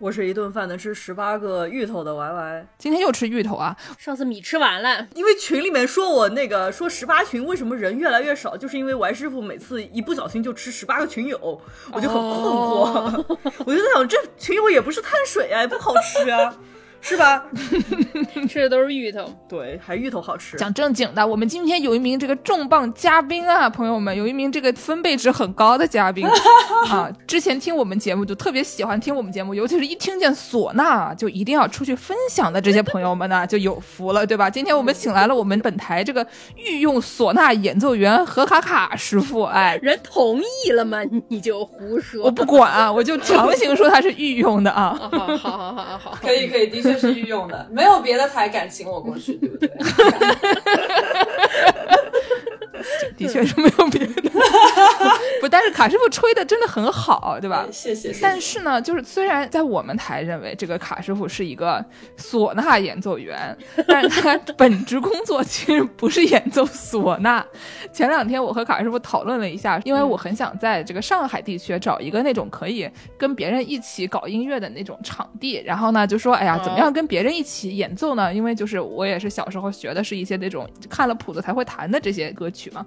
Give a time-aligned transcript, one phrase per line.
[0.00, 3.76] 我是一顿饭能吃十八个芋头的 Y Y，今天又吃芋头啊！
[3.98, 11.60] 上次米吃完了，因为群里面说我那个说十八群为什么人越来越少，就是因为 Y 师傅每次一不小心就吃十八个群友，
[11.92, 16.54] 我就很困惑，我就在想这群友也不是碳水啊，也不好吃啊。
[17.00, 17.44] 是吧？
[18.48, 20.56] 吃的都是芋头，对，还芋头好吃。
[20.56, 26.26] 讲正经的，我们今天有一名这个重磅嘉宾啊，朋友们，有一名这个分贝值很高的嘉宾
[26.90, 27.10] 啊。
[27.26, 34.48] 之前听我们节目就特别喜欢听我们节目，尤其是一听见唢呐就一定要出去分享的这些朋友们呢，就有福了，对吧？
[34.50, 36.26] 今天我们请来了我们本台这个
[36.56, 40.98] 御用唢呐演奏员何卡卡师傅，哎，人同意了吗？
[41.28, 44.98] 你就胡说，我不管啊，我就强行说他是御用的啊。
[45.10, 46.68] 好好好好好，可以可以。
[46.87, 49.70] 确就是御用的，没有别的台敢请我过去，对不对？
[53.16, 54.30] 的确是没有别的，
[55.40, 57.66] 不，但是卡师傅吹的真的很好，对吧？
[57.70, 58.14] 谢谢。
[58.20, 61.84] 但是呢，就是虽然在我们台认为这个卡师傅是一个
[62.16, 67.44] 唢呐演奏员，但是他 本职工作其实不是演奏唢呐。
[67.92, 78.32] 前两天我和卡师傅讨论了一下，因为我很想在这个上海地区找一个那种可以跟别人一起搞音乐的那种场地，然后呢，就说，哎呀，怎么样跟别人一起演奏呢？
[78.32, 82.84] 因为就是我也是小时候学的是一些那种看了谱子才会弹的这些歌曲嘛。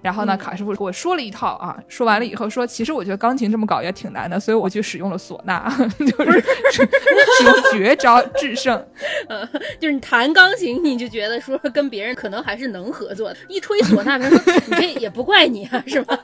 [0.00, 6.40] 然后呢，卡师傅给我说了一套啊，说完了以后说，其实我觉得钢琴这么搞也挺难的，所以我就使用了唢呐， 就是
[6.72, 8.84] 使用 绝招制胜。
[9.28, 9.46] 呃，
[9.78, 16.18] 就是你弹钢琴，你就觉得说跟别人可能还是能合作的，一吹唢呐，他说你这也不怪你啊，是吧？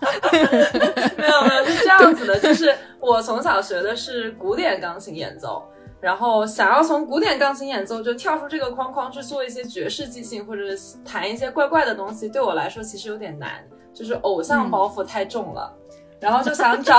[1.17, 5.63] 没有没有，是这样子的，就是我从小学的是古典钢琴演奏。
[6.01, 10.63] 然后想要从古典钢琴演奏就跳出这个框框去做一些爵士即兴或者
[11.05, 15.73] 弹一些怪怪的东西，对我来说其实有点难，就是偶像包袱太重了。
[16.21, 16.99] 然后就想找，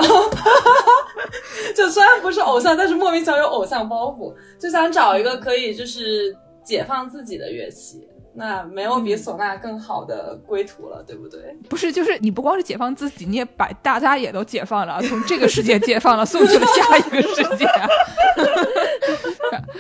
[1.76, 6.34] 就虽然不是偶像，但是莫名其妙有偶像包袱，就想找一个可以就是
[6.64, 8.08] 解放自己的乐器。
[8.40, 11.56] 那没有比唢呐更好的归途了，对不对？
[11.70, 17.68] 不是，就是你不光是解放自己，你也把大家也都解放了，从这个世界解放了，送去了下一个世界。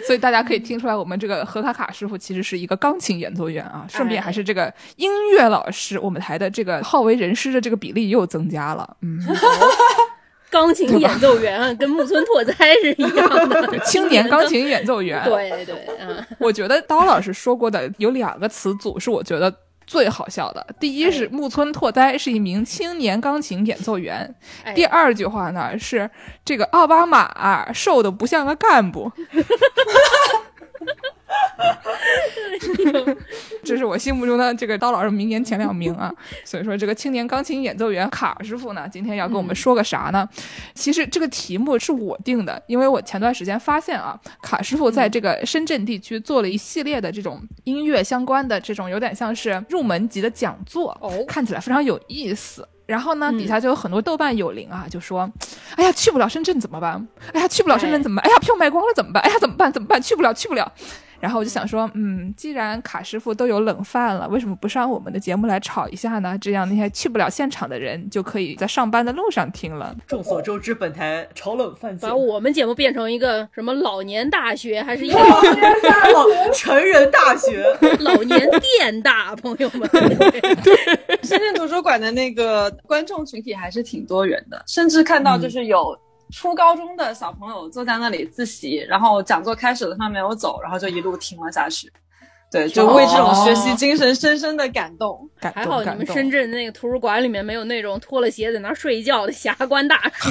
[0.06, 5.97] 所以大家可以听出来，我们这个何卡卡师傅其实是一个钢琴演奏员啊，顺便还是这个音乐老师。
[6.00, 9.20] 我们台的这个好为人师的这个比例又增加了，嗯。
[10.50, 15.24] 钢琴演奏员跟木村拓哉是一样的， 青年钢琴演奏员。
[15.24, 19.54] 对 对，嗯，我觉得刀老师说过的有两个词组是我觉得
[19.86, 20.66] 最好笑的。
[20.80, 24.34] 第一是木村拓哉是一名青年钢琴演奏员，
[24.74, 26.09] 第二句话呢是
[26.44, 29.12] 这个奥巴马瘦的不像个干部。
[33.63, 36.12] 这是我心目中的这个刀老师明年前两名啊，
[36.44, 40.28] 所以说这个青年钢琴演奏员卡师傅呢，今天要跟我们说个啥呢？
[40.73, 52.67] 其实这个题目是我定的，因为我前段时间发现啊，卡师傅在这个深圳地区做了一系列的这种音乐相关的这种有点像是入门级的讲座，哦看起来非常有意思。
[52.85, 55.31] 然后呢，底下就有很多豆瓣友邻啊，就说
[55.78, 57.07] ：“哎呀，去不了深圳怎么办？
[57.34, 58.28] 哎呀，去不了深圳怎么办？
[58.28, 59.22] 哎呀，票卖光了怎么办？
[59.22, 59.72] 哎呀，怎么办？
[59.72, 60.01] 怎么办？
[60.01, 60.72] 去不了，去不了。”
[61.19, 66.38] 然后我就想说，嗯，既然卡师傅都有冷饭了，为什么不上我们的节目来炒一下呢？
[66.40, 69.96] 这样那些去不了现场的人就可以在上班的路上听了。
[70.08, 75.19] 众所周知，本台炒冷饭把我们节目变成一个什么老年大学，还是一个
[76.53, 77.66] 成人大学？
[78.00, 79.90] 老年电大，朋友们。
[80.63, 85.97] 对，深圳图书馆的那个观众群体还是挺多元的，甚至看到就是有。
[86.31, 91.91] 初高中的小朋友坐在那里自习，然后讲座开始了，他没有走，然后就一路听了下去。
[92.51, 95.29] 对，就为这种学习精神深深的感动。
[95.40, 100.29] 还好你们深圳那个图书馆里面没有那种脱了鞋在那睡觉的侠官大 叔。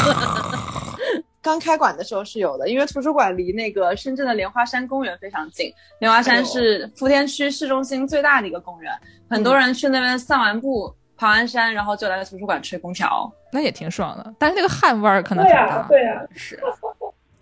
[1.41, 5.73] 刚开馆的时候是有的，因为图书馆离那个深圳的莲花山公园非常近。
[6.01, 8.93] 莲花山是福田区市中心最大的一个公园，
[9.31, 10.93] 很多人去那边散完步。
[11.19, 14.35] 爬完山，然后就来图书馆吹空调，那也挺爽的。
[14.39, 15.85] 但是那个汗味儿可能很大。
[15.89, 16.59] 对呀，是。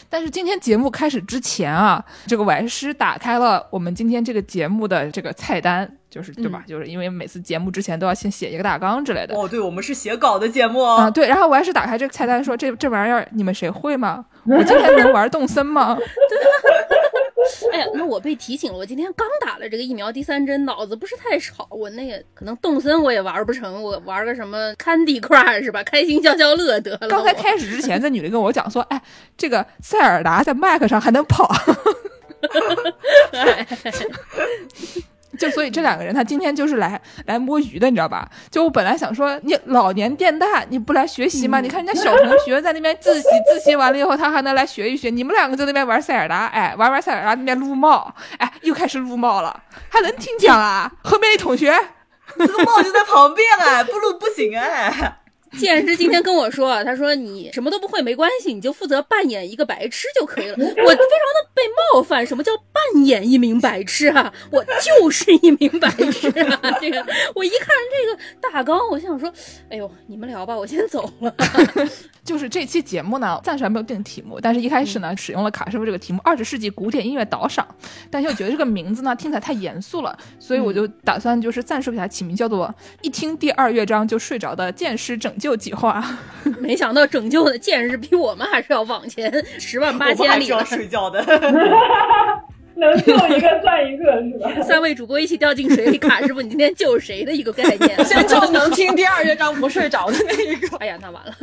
[0.08, 6.62] 但是今天节目开始之前啊，这个完师打开了我们今天这个节目的这个菜单，就是对吧？
[6.66, 9.36] 就是因为每次节目之前都要先写一个大纲之类的。
[9.36, 11.10] 哦，对，我们是写稿的节目啊。
[11.10, 14.24] 对，然后完师打开这个菜单说：“这这玩意儿你们谁会吗？
[14.46, 15.98] 我今天能玩动森吗？”
[17.72, 25.82] 哎呀，那我被提醒了，我今天刚打了这个疫苗第三针，脑子不是太好，我那个可能动森我也玩不成，我玩个什么 Candy Crush 是吧？
[25.82, 27.08] 开心消消乐得了。
[27.08, 29.00] 刚才开始之前，这女的跟我讲说，哎，
[29.36, 31.50] 这个塞尔达在 Mac 上还能跑，
[33.32, 33.66] 哎
[35.36, 38.28] 就所以这两个人他今天就是来来摸鱼的，你知道吧？
[38.50, 41.60] 就我本来想说，你老年电大你不来学习吗？
[41.60, 50.90] 你看人家小同学在那边自习，自习完了以后他还能来学一学，你们两个在那边玩塞尔达，哎，玩玩塞尔达那边撸帽，哎，又开始撸帽了，还能听讲啊？
[51.02, 51.74] 后面一同学。
[52.38, 55.18] 这个帽就在旁边哎，不撸不行哎。
[55.58, 60.54] 剑师今天跟我说，他说你什么都不会没关系，你就负责扮演一个白痴就可以了。
[60.58, 61.62] 我非常的被
[61.92, 64.32] 冒犯，什么叫扮演一名白痴啊？
[64.50, 66.60] 我就是一名白痴啊！
[66.80, 67.04] 这个
[67.34, 69.32] 我一看这个大纲，我想说，
[69.70, 71.34] 哎呦，你们聊吧，我先走了。
[72.26, 77.64] 就是这期节目呢，暂时还没有定题目，但是一开始呢，使用了卡师傅这个题目“二十世纪古典音乐导赏”，
[78.10, 86.04] 但又觉得这个名字呢听起来太严肃了，所以我就打算就是暂时给它起名叫做“一听第二乐章就睡着的剑师拯救计划
[86.58, 90.64] 没想到拯救的剑士比我们还是要往前十万八我们还是要。
[90.64, 91.24] 睡觉的。
[92.78, 94.50] 能救一个算一个是吧？
[94.62, 98.04] 三位主播一起掉进水里，卡师傅，你今天救谁的一个概念？
[98.04, 100.76] 先救能听第二乐章不睡着的那一个。
[100.76, 101.34] 哎呀，那完了。”，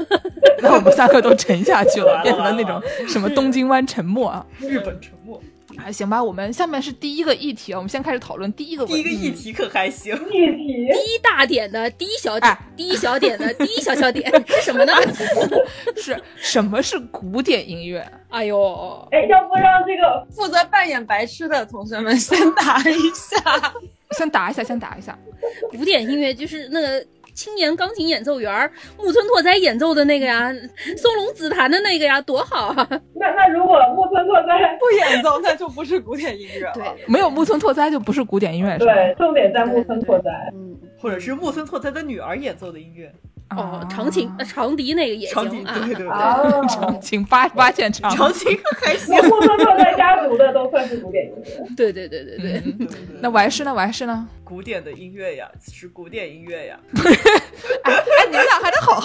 [0.62, 4.46] 那我们三个都沉下去了，变成了那种什么东京湾沉没啊。
[4.60, 5.42] 日本沉默，
[5.78, 9.10] 啊，行吧，我们下面是第一个议题啊，我们先开始讨论第一个问第一个。
[9.10, 10.14] 议题可还行。
[10.16, 14.94] 议题第一大点的第一小点哎，第一小点的第一小小点是什么呢？
[15.96, 18.06] 是什么是古典音乐？
[18.30, 23.74] 哎呦，哎，要不让这个负责扮演白痴的同学们先答一下。
[24.18, 25.18] 先答一下，先答一下。
[25.72, 30.52] 古典音乐就是那个青年钢琴演奏员木村拓哉演奏的那个呀，
[30.98, 32.88] 松隆子弹的那个呀，多好啊！
[33.16, 36.74] 那那如果木村拓哉 不演奏那就不是古典音乐了。
[36.74, 40.30] 对，没有木村拓哉就不是古典音乐，对，重点在木村拓哉。
[40.54, 43.12] 嗯，或者是木村拓哉的女儿演奏的音乐，
[43.56, 45.74] 哦，长琴、呃长笛那个也长笛，行啊。
[45.80, 49.16] 对对对，哦，长琴八八线长，长琴还行。
[49.28, 51.68] 木村拓哉家族的都算是古典音乐。
[51.76, 52.88] 对对对对对，嗯
[53.22, 54.28] 那完事呢，完事呢。
[54.44, 56.78] 古典的音乐呀，是古典音乐呀。
[57.84, 59.00] 哎，你们俩还能好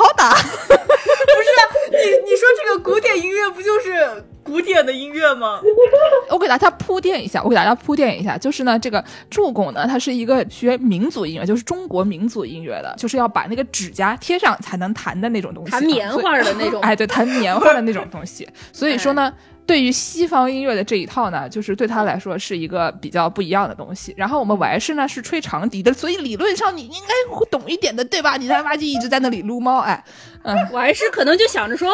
[6.49, 16.81] 给大家铺垫一下，我给大家铺垫一下，就是呢，这个助拱呢，它是一个学民族音乐，就是中国民族音乐的，就是要把那个指甲贴上才能弹的那种东西啊，弹棉花的那种。
[16.89, 18.49] 哎，对，弹棉花的那种东西。
[18.73, 19.31] 所以说呢，
[19.67, 24.15] 对于西方音乐的这一套呢，就是对他来说是一个比较不一样的东西。
[24.17, 28.39] 然后我们完士呢是吹长笛的，所以理论上你应该会懂一点的，对吧？
[28.39, 30.03] 你他妈就一直在那里撸猫，哎，
[30.45, 31.93] 嗯， 我还是可能就想着说，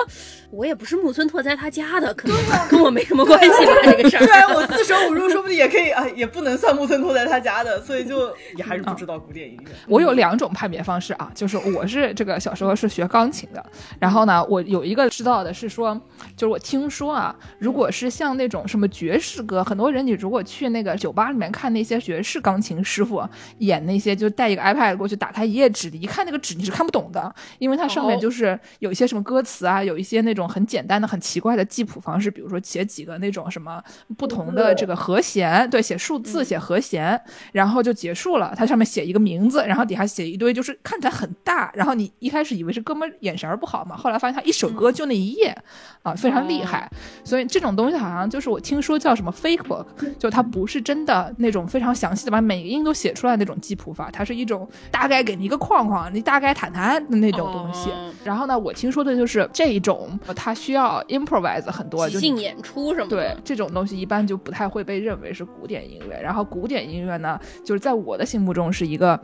[0.55, 2.37] 我也不是木村拓哉他家的，可能
[2.71, 4.39] 跟我没什么关系吧， 这个事虽儿。
[4.39, 9.71] 然我四舍五入说不定也可以啊，也不能算木村拓哉他家的，所以就也还是不知道古典音乐。
[9.89, 13.65] 我有两种判别方式啊，就是我是这个小时候是学钢琴的，
[13.99, 16.01] 然后呢，我有一个知道的是说，
[16.37, 23.23] 就是我听说啊，如果是像那种什么爵士歌，很多人你如果去那个酒吧里面看那些爵士钢琴师傅
[23.59, 33.82] 演那些，就带一个 iPad 过去打开一页纸，你一看那个纸你是看不懂的，因为它上面哦就是有一些什么歌词啊，有一些那种很简单的、很奇怪的记谱方式，比如说写几个那种什么
[34.17, 37.20] 不同的这个和弦，对，写数字、写和弦，
[37.52, 38.55] 然后就结束了。
[38.56, 41.70] 它上面写一个名字，然后底下写一堆，就是看起来很大。
[41.74, 45.56] 然后你一开始以为是哥们儿眼神儿不好嘛，后来发现他一首歌就那一页，
[46.03, 46.91] 啊，非常厉害。
[47.24, 49.86] 所以这种东西好像就是我听说叫什么 fake book，
[50.19, 57.91] 就它不是真的那种非常详细的把每个音都写出来那种记谱法，它是一种大概给你一个框框，你大概谈谈的那种东西。
[57.91, 63.17] 哦然后呢，我听说的就是这一种，它需要 improvise 很多，就即兴演出什么的。
[63.17, 66.20] 对这种东西一般就不太会被认为是古典音乐。
[66.20, 69.19] 然后古典音乐呢，就是在我的心目中是一个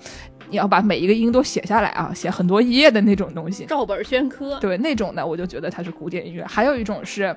[0.48, 3.66] 你要把每一个音都写下来啊，写很多页的那种东西。
[3.66, 4.58] 照本宣科。
[4.60, 6.44] 对那种呢，我就觉得它是古典音乐。
[6.44, 7.36] 还有一种是。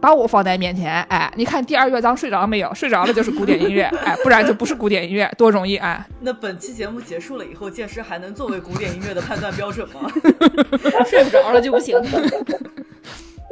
[0.00, 2.72] 把我放在面前，哎，你看第二乐章睡着了没有？
[2.74, 6.04] 睡着了就是古典音乐， 哎，不然就不是古典音乐，多容易哎。
[6.20, 10.10] 那本期节目结束了以后，剑师还能作为古典音乐的判断标准吗？
[11.08, 12.00] 睡不着了就不行。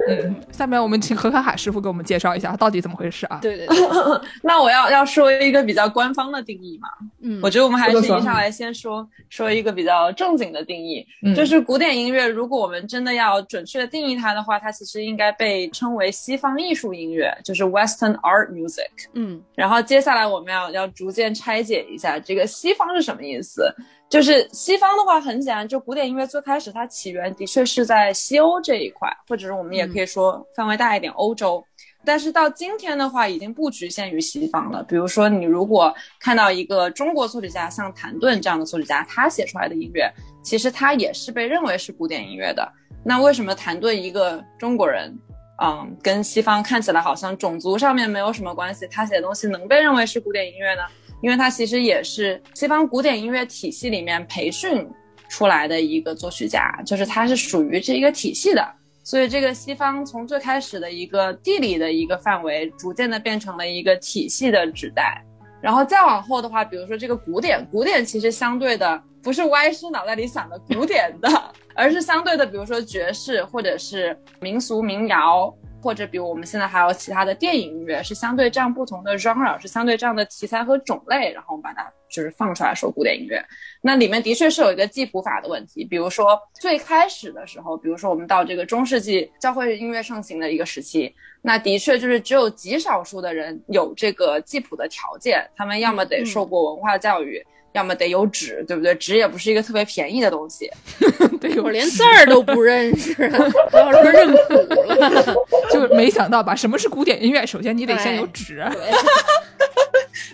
[0.08, 3.38] 嗯，下面我们请何卡卡师傅给我们介绍一下到底怎么回事啊？
[3.40, 3.76] 对对对，
[4.42, 6.88] 那我要要说一个比较官方的定义嘛？
[7.22, 12.26] 嗯，我觉得我们还是上来先说说一个比较正经的定义，嗯就是古典音乐。
[12.26, 19.08] 如果我们真的要准确的定义它的话，它其实应该被称为西方艺术音乐，就是 Western Art Music。
[19.14, 23.72] 嗯然后接下来我们要要逐渐拆解一下这个西方是什么意思。
[24.10, 31.64] 就是西方的话很简单，就古典音乐最开始它起源的确是在西欧这一块，或者是我们也可以说范围大一点欧洲。
[32.06, 34.82] 但是到今天的话，已经不局限于西方了。
[34.82, 42.70] 比如说，你如果看到一个中国作曲家，像谭盾这样的作曲家，他写出来的音乐，其实他也是被认为是古典音乐的。
[43.02, 45.18] 那为什么谭盾一个中国人，
[45.62, 50.82] 嗯，跟西方看起来好像种族上面没有什么关系，他写的东西能被认为是古典音乐呢？
[51.20, 54.86] 因为他其实也是西方古典音乐体系里面培训
[55.28, 58.66] 出来的一个作曲家，就是他是属于这一个体系的。
[59.02, 65.22] 所以，这个西方从最开始的一个地理的一个范围，逐渐的变成了一个体系的指代。
[65.60, 71.28] 然后再往后的话，比如说这个古典，古典其实相对的不是歪师脑袋里想的古典的，
[71.74, 75.54] 而是相对的，比如说爵士或者是民俗民谣。
[75.84, 83.44] 或者，比如我们现在还有其他的电影音乐，是相对这样不同的 genre，是相对这样的题材和种类，然后我们把它就是放出来说古典音乐。
[83.82, 97.44] 那里面的确是有一个记谱法的问题，比如说最开始的时候，比如说我们到这个中世纪教会音乐盛行的一个时期，那的确就是只有极少数的人有这个记谱的条件，他们要么得受过文化教育。
[97.74, 98.94] 要么得有纸，对不对？
[98.94, 100.70] 纸也不是一个特别便宜的东西。
[101.40, 103.14] 对，我连字儿都不认识，
[103.70, 104.54] 不要说认谱
[104.86, 105.34] 了。
[105.70, 106.54] 就没想到吧？
[106.54, 107.44] 什么是古典音乐？
[107.44, 108.64] 首先你得先有纸，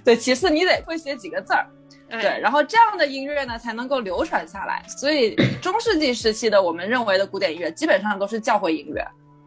[0.05, 1.67] 对，其次你得会写几个字儿，
[2.11, 4.83] 对，然后这样的音乐呢才能够流传下来。
[4.87, 9.03] 所以中世纪时期的我们认为的古典音乐，基本上都是教会音乐，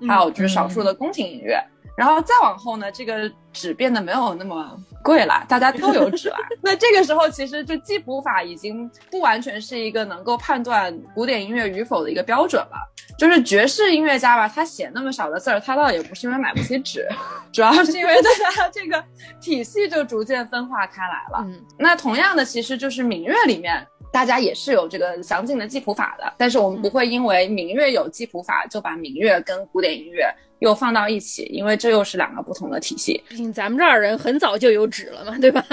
[0.08, 1.64] 还有就是少数的宫廷音乐。
[1.96, 6.38] 然后再往后呢，这个纸变得没有那么贵了，大家都有纸了。
[6.62, 12.78] 那这个时候，其实就记谱法已经不完全是一个能够判断古典音乐与否的一个标准了。
[13.18, 17.08] 就是爵士音乐家吧，他写那么少的字儿，他倒也不是因为买不起纸，
[17.54, 19.04] 主要是因为大家这个
[19.40, 21.46] 体系就逐渐分化开来了。
[21.46, 23.86] 嗯，那同样的，其实就是民乐里面。
[24.12, 30.32] 大家也是有这个详尽的记谱法的，但是我们不会因为民乐有记谱法就把民乐跟古典音乐
[30.64, 33.22] 又放到一起，因为这又是两个不同的体系。
[33.28, 35.62] 毕竟咱们这儿人很早就有纸了嘛，对吧？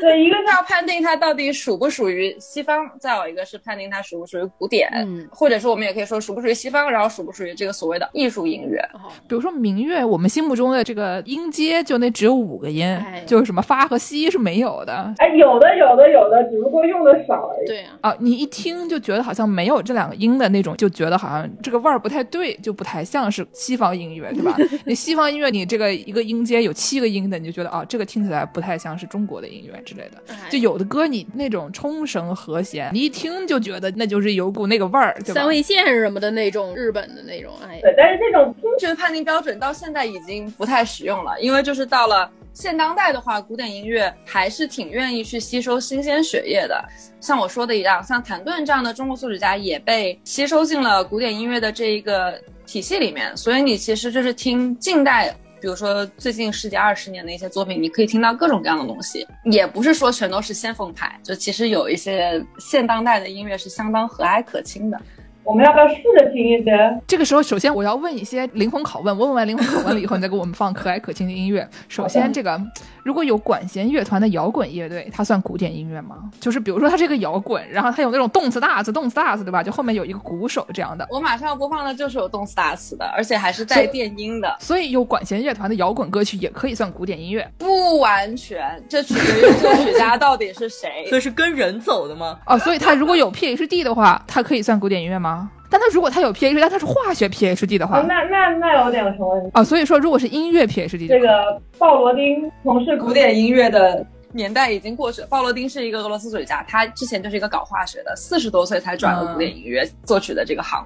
[0.00, 4.88] 对，一个是要判定它到底属不属于西方，再有一个是判定它属不属于古典，
[5.30, 8.80] 或者说我们也可以说属不属于西方，然后属不属于这个所谓的艺术音乐。
[9.28, 15.12] 比如说民乐，我们心目中的这个音阶就那只有五个音，就是什么发和西是没有的。
[15.18, 17.66] 哎，有的，有的，有的，只不过用的少而已。
[17.66, 24.56] 对啊，啊，你一听就觉得好像没有这两个音的那种，就觉得好像这个味儿不太对，就不太像是西方音乐，对吧？
[24.86, 30.22] 你西方音乐，你这个一个音阶有七个音的，你就觉得啊，这个听起来不太像是中国的音乐之类的。
[30.48, 37.52] 就有的歌，你那种冲绳和弦，你一听就觉得那就是有股那个味儿，三味线什么的那种，日本的那种。
[37.66, 42.30] 哎，对，但是这种听觉判定标准到现在已经不太实用了，因为就是到了。
[42.52, 46.84] 现当代的话，古典音乐还是挺愿意去吸收新鲜血液的。
[47.20, 53.36] 像我说的一样，像谭盾这样的中国作曲家也被吸收进了古典音乐的这一个体系里面。
[53.36, 59.26] 所以你其实就是听近代，比如说最近十几二十年的一些作品，你可以听到各种各样的东西。
[59.44, 65.00] 也不是说全都是先锋派，就其实有一些现当代的音乐是相当和蔼可亲的。
[65.42, 67.00] 我们要不要试着听一些？
[67.06, 69.16] 这个时候，首先我要问一些灵魂拷问。
[69.16, 71.66] 我问完灵魂拷问了以后，你再给我们放可爱可亲的音乐。
[71.88, 72.60] 首先，这个
[73.02, 76.30] 如果有管弦乐团的摇滚乐队，它算古典音乐吗？
[76.40, 79.62] 就是比如说它这个摇滚，然后它有那种动次打次、动次打次，对吧？
[79.62, 81.06] 就后面有一个鼓手这样的。
[81.10, 84.56] 我马上要播放的就是有动次打次的，而且还是带电音的。
[84.60, 87.50] 所以有管弦乐团的摇滚歌曲也可以算古典音乐？
[87.58, 91.06] 不完全，这取决于作曲家到底是谁。
[91.08, 92.38] 所以是跟人走的吗？
[92.46, 95.50] 哦，所以他如果有 PhD 的话，他可以算古典音乐吗？
[95.70, 99.62] 但他如果他有 PhD，但他是化学 PhD 的话，那那那有点什么问题啊？
[99.62, 105.26] 所以说，如果是音乐 PhD，这个鲍罗丁从事古典音乐的年代已经过去了。
[105.28, 110.84] 鲍罗丁是一个俄罗斯作曲家，他之前就是一个搞化学的，四十多岁才转了古典音乐作曲的这个行。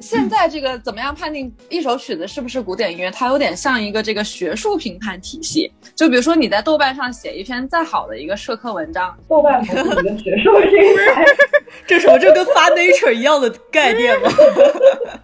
[0.00, 3.10] 现在这个怎么样判定一首曲子是不是古典音乐？
[3.10, 5.70] 它有点像一个这个学术评判体系。
[5.94, 11.24] 就比如说你在豆瓣上写一篇再好的一个社科文章，豆瓣不是一个学术评判，
[11.86, 12.18] 这什么？
[12.18, 14.28] 这跟发 Nature 一样的概念吗？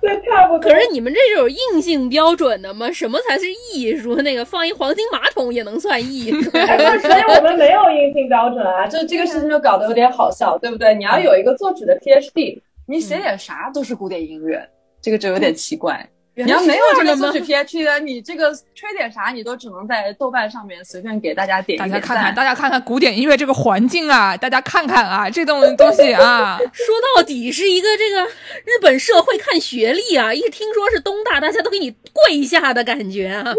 [0.00, 0.60] 对，差不多。
[0.60, 2.90] 可是你们这是有硬性标准的吗？
[2.92, 4.16] 什么才是艺术？
[4.16, 6.50] 那个放一黄金马桶也能算艺术？
[6.50, 8.86] 所以我们没有硬性标准啊。
[8.86, 10.94] 就这个事情就搞得有点好笑，对不对？
[10.94, 12.60] 你要有一个作曲的 PhD。
[12.92, 14.68] 你写点啥都是古典音乐，
[15.00, 16.06] 这个就有点奇怪。
[16.34, 28.24] 你要没有这个作曲 PhD 的，你这个吹点啥，你都只能在豆瓣上面随便给大家点一点看看，大家看看古典音乐这个环境啊，大家看看啊，这种东西啊， 说到底是一个这个
[28.64, 33.52] 日本社会看学历啊，一听说是东大，大家都给你跪下的感觉啊，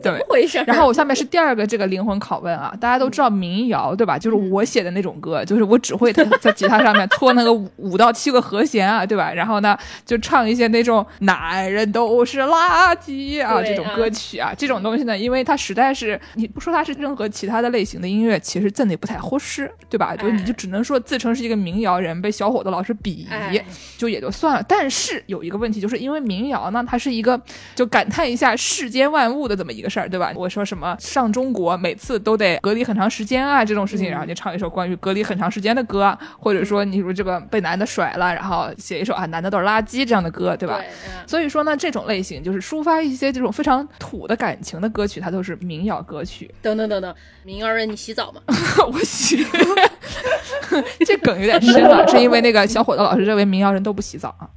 [0.00, 0.62] 怎么回事？
[0.68, 4.16] 然后我下面是第二个这个灵魂拷问啊，大家都知道民谣对吧？
[4.16, 9.32] 就是我写的那种歌，就是我只会在吉他上面搓那个五五到七个和弦啊，对吧？
[9.32, 12.19] 然后呢，就唱一些那种男人都。
[12.20, 20.14] 就是垃圾啊，对这种啊歌曲啊，这种东西呢，因为它实在是你不说它是任何其他的类型的音乐，其实真的也不太合适，对吧？
[20.14, 23.64] 就你就只能说自称是一个民谣人，被小伙子老师鄙夷，哎
[23.96, 24.62] 就也就算了。
[24.68, 27.40] 但是有一个问题，就是因为民谣呢，它是一个
[27.74, 30.30] 就感叹一下世间万物的这么一个事儿，对吧？
[30.36, 40.78] 我说什么上中国每次都得隔离很长时间啊，这种事情，然后就唱一首关于隔离很长时间的歌，或者说你说这个被男的甩了，然后写一首啊男的都是垃圾这样的歌，对吧？
[41.26, 46.52] 所以说呢，这种类型就是抒发一些这种非常土的感情的歌曲，它都是民谣歌曲。
[46.60, 47.14] 等等等等，
[47.44, 48.40] 民谣人，你洗澡吗？
[48.92, 49.46] 我洗，
[51.06, 54.48] 这梗有点深了，是因为那个小伙子老师认为民谣人都不洗澡啊。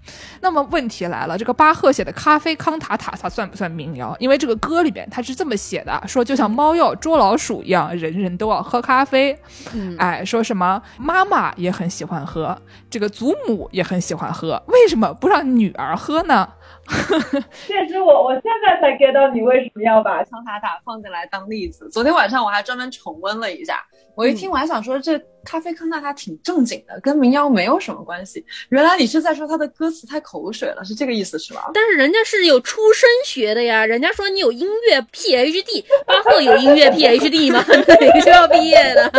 [0.41, 4.15] 那么问题来了，这个巴赫写的《咖啡康塔塔》它算不算民谣？
[4.19, 9.37] 因为这个歌里边他是这么写的，说就像猫要捉老鼠一样，人人都要喝咖啡。
[9.73, 12.57] 嗯，哎，说什么妈妈也很喜欢喝，
[12.89, 16.49] 这个祖母也很喜欢喝，为什么不让女儿喝呢？
[17.67, 21.89] 确实我我现在才 get 到你为什么要把桑塔塔放进来当例子。
[21.89, 23.83] 昨天晚上我还专门重温了一下，
[24.15, 28.45] 我一听我还想说，这咖啡康纳他挺正经的，跟民谣没有什么关系。
[28.69, 31.71] 原来你是在说他的歌词太口水了，是这个意思是吧？
[31.73, 37.63] 但是人家是有出身学的呀，人家说你有音乐 PhD，巴赫有音乐 PhD 吗？
[37.67, 39.09] 哪个学校毕业的？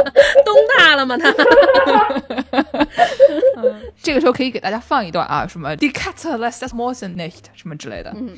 [0.45, 1.19] 东大了吗？
[1.19, 1.35] 他？
[4.03, 8.13] 这个时候可以给大家放一段啊，什么 Die Katze lässt das Mäuschen nicht 什么之类的。
[8.15, 8.31] 嗯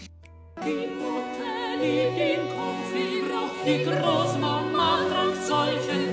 [0.62, 6.05] ，Die Mutter liebt den Kopf wie Rauch, die Großmama trank solchen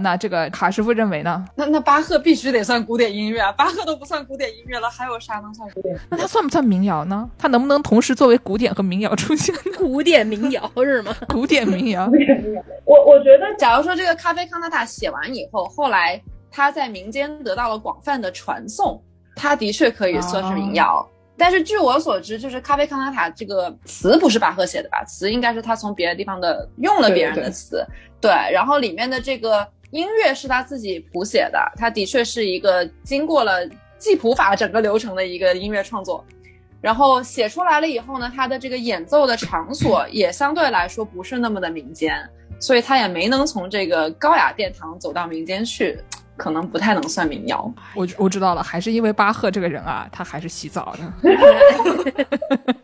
[0.00, 1.44] 那这个卡师傅认为呢？
[1.56, 5.94] 那那巴赫必须得算古典音乐啊，巴赫都不算古典音乐了，还有啥能算古典？
[6.08, 7.28] 那他算不算民谣呢？
[7.36, 9.54] 他能不能同时作为古典和民谣出现？
[9.76, 11.14] 古典民谣是吗？
[11.28, 12.08] 古典民谣，
[12.86, 16.18] 我我觉得假如说这个咖啡康塔塔写完以后，后来
[16.50, 19.02] 他在民间得到了广泛的传颂，
[19.38, 21.08] 他的确可以算是民谣。
[21.40, 25.04] 但是据我所知，就是咖啡康塔塔这个词不是巴赫写的吧？
[25.04, 27.86] 词应该是他从别的地方的用了别人的词，
[28.20, 33.64] 对然后里面的这个音乐是他自己谱写的，他的确是一个经过了
[33.98, 36.24] 记谱法整个流程的一个音乐创作。
[36.80, 42.16] 然后写出来了以后呢，他的这个演奏的场所 也相对来说不是那么的民间，
[42.60, 45.98] 所以他也没能从这个高雅殿堂走到民间去，
[46.38, 47.70] 可能不太能算民谣。
[47.94, 51.00] 我我知道了，还是因为巴赫这个人啊，他还是洗澡的。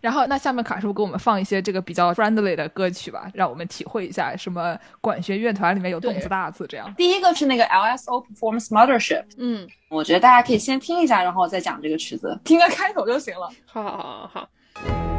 [0.00, 6.92] 然后，那下面卡师傅给我们放一些这个比较 friendly 的歌曲吧，让我们体会一下什么管弦乐团里面有动词大字这样。
[6.96, 13.48] 第一个是那个 LSO Performance Mothership，嗯，我觉得大家可以先听一下，然后再讲这个曲子，听个开头就行了。
[13.66, 15.13] 好好好好。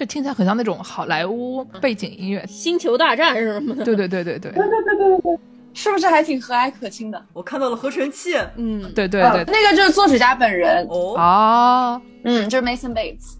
[0.00, 2.42] 这听起来很像那种好莱坞背景音乐。
[2.48, 3.84] 星球大战是什么的？
[3.84, 5.38] 对对对对对对
[5.74, 7.22] 是不是还挺和蔼可亲的？
[7.34, 9.44] 我看到了合成器嗯，对对对。
[9.44, 13.34] 那个就是作曲家本人，哦，啊，嗯，就是 Mason Bates，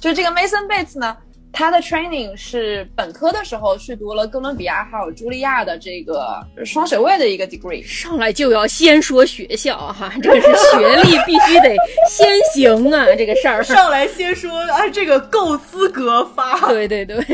[0.00, 1.14] 就是这个 Mason Bates 呢，
[1.58, 7.82] 他的 training 是本科的时候去读了哥伦比亚还有茱莉亚的这个双学位的一个 degree。
[7.82, 11.74] 上来就要先说学校哈， 这个是学历必须得
[12.10, 13.64] 先行啊，这个事儿。
[13.64, 16.60] 上来先说啊，这个够资格发。
[16.68, 17.24] 对对对，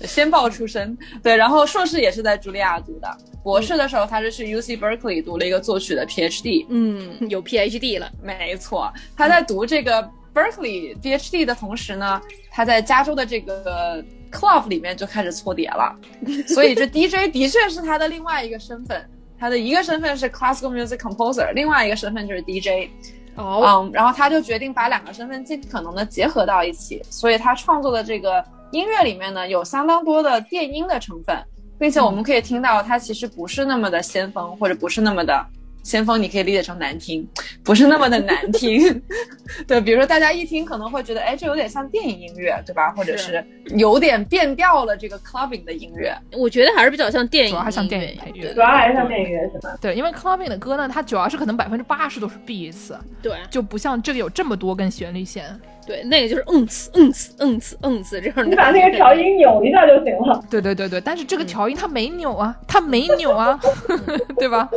[0.00, 15.94] 先报出身，对，然后硕士也是在茱莉亚读的，博士的时候他是去 UC Berkeley 读了一个作曲的 PhD，嗯，有 PhD 了，没错，他在读这个 Berkeley PhD 的同时呢，他在加州的这个 club 里面就开始搓碟了，
[16.48, 22.88] 所以这 DJ 的确是他的另外一个身份，他的一个身份是 classical music composer，另外一个身份就是 DJ。
[23.34, 31.34] 哦，嗯，然后他就决定把两个身份尽可能的结合到一起，所以他创作的这个音乐里面呢，有相当多的电音的成分，
[31.78, 35.46] 并且我们可以听到他其实不是那么的先锋，或者不是那么的
[35.82, 37.26] 先锋，你可以理解成难听，
[37.62, 39.02] 不是那么的难听。
[39.66, 42.90] 对，比如说大家一听可能会觉得，哎，这有点像电影音乐，对吧？
[42.92, 43.44] 或者是
[43.76, 46.16] 有点变调了这个 clubbing 的音乐。
[46.32, 48.60] 我觉得还是比较像电影，主要还像电影配乐主。
[48.60, 49.76] 要还是像电影乐是吧？
[49.80, 55.60] 对，因为 clubbing 的歌呢，它主要是可能百分之八十都是 beats，对就不像这个有这么多根旋律线。
[55.86, 58.44] 对，那个就是嗯呲嗯呲嗯呲嗯呲这样的。
[58.44, 60.42] 你把那个调音扭一下就行了。
[60.50, 63.58] 对对对对，但是这个调音它没扭啊，它没扭啊，
[64.38, 64.68] 对吧？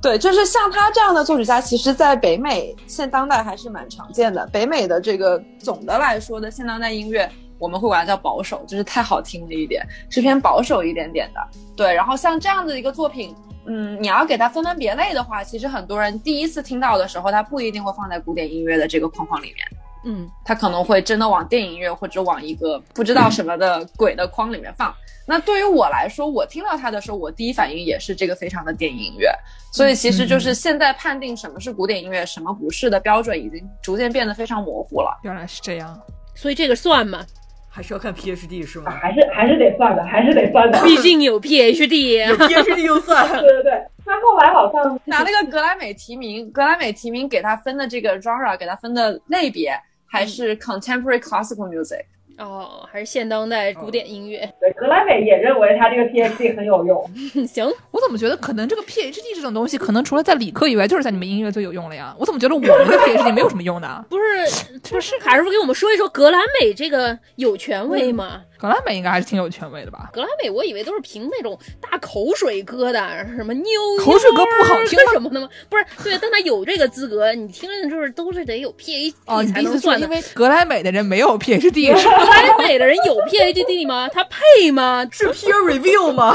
[0.00, 4.46] 对，就是像他这样的作曲家，其实在北美现当代还是蛮常见的。
[4.52, 11.40] 北美的这个总的来说的现当代音乐，我们会管它叫保守，就是太好听了一点，是偏保守一点点的。
[11.76, 13.34] 对，然后像这样的一个作品，
[13.66, 19.66] 嗯，你要给它分门别类的话，其实很多人第一次听到的时候，他不一定会放在古典音乐的这个框框里面。
[20.04, 24.94] 嗯，他可能会真的往电影音乐或者往一个不知道什么的鬼的框里面放。
[25.26, 29.30] 那对于我来说，我听到他的时候，我第一反应也是这个非常的电影音乐。
[29.72, 35.18] 所以其实就是现在判定什么是古典音乐，什么不是的标准已经逐渐变得非常模糊了。
[35.22, 35.98] 原来是这样。
[36.34, 37.24] 所以这个算吗？
[37.70, 38.92] 还是要看 PhD 是吗？
[39.00, 40.80] 还是还是得算的，还是得算的。
[40.84, 42.24] 毕竟有 PhD。
[42.28, 43.26] 有 PhD 就算。
[43.32, 43.72] 对 对对，
[44.04, 49.72] 他后来好像拿那个格莱美提名，格莱美提名给他分的这个 genre，给他分的类别
[50.14, 52.04] 还是 contemporary classical music。
[52.36, 54.38] 哦，还是现当代古典音乐。
[54.60, 57.04] 对格莱美也认为他这个 PhD 很有用。
[57.46, 62.12] 行，我怎么觉得可能这个 PhD 这种东西，可能除了在理科以外，就是在你们音乐最有用了呀？
[62.18, 64.04] 我怎么觉得我们的 PhD 没有什么用呢？
[64.08, 68.42] 不是， 不是，还是给我们说一说格莱美这个有权威吗？
[68.64, 70.08] 格莱美应该还是挺有权威的吧？
[70.10, 72.98] 格莱美我以为都是凭那种大口水歌的，
[73.36, 73.64] 什么妞
[74.00, 75.46] 口水歌不好听什么的吗？
[75.68, 79.12] 不是，对，但他有这个资格，你听着就是都是得有 PhD
[79.52, 80.10] 才能算的因。
[80.10, 82.08] 为格莱美的人没有 PhD 是？
[82.08, 84.08] 格莱美的人有 PhD 吗？
[84.14, 85.06] 他配吗？
[85.10, 86.34] 是 peer review 吗？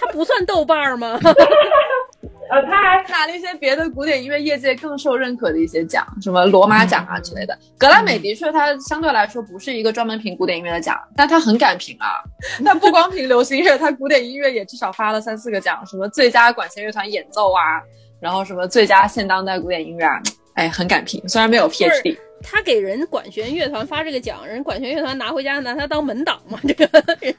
[0.00, 1.20] 他不算豆瓣儿吗？
[2.50, 7.56] 呃，他还拿了一些别的古典音乐业界更受认可的一些奖，什么罗马奖啊之类的。
[7.78, 12.16] 格莱美的确，它相对来说不是一个专门评古典音乐的奖，但它很敢评啊。
[12.64, 17.82] 它不光评流行乐，它古典音乐也至少发了三四个奖，什么最佳管弦乐团演奏啊，
[18.20, 20.20] 然后什么最佳现当代古典音乐啊，
[20.54, 22.16] 哎，很敢评，虽然没有 PhD。
[22.42, 26.58] 他给人管弦乐团发这个奖，人管弦乐团拿回家拿他当门档吗？
[26.66, 26.88] 这个
[27.20, 27.34] 人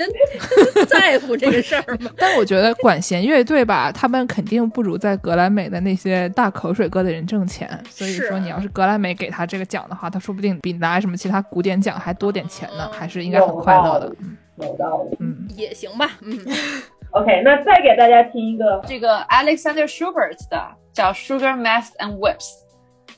[0.88, 2.12] 在乎这个事儿吗？
[2.18, 7.70] 但我觉得管弦乐队吧，他们肯定不如在格莱美的那些大口水歌的人挣钱。
[7.90, 14.14] 所以说，你要是格莱美给他这个奖的话，他说不定比拿什么其他古典奖还多点钱呢，还是应该很快乐的。
[14.22, 15.16] 嗯有道理。
[15.22, 16.38] 嗯，也行吧，嗯，
[17.12, 22.44] OK，那再给大家听一个，这个 Alexander Schubert 的叫 Sugar Math and Whips，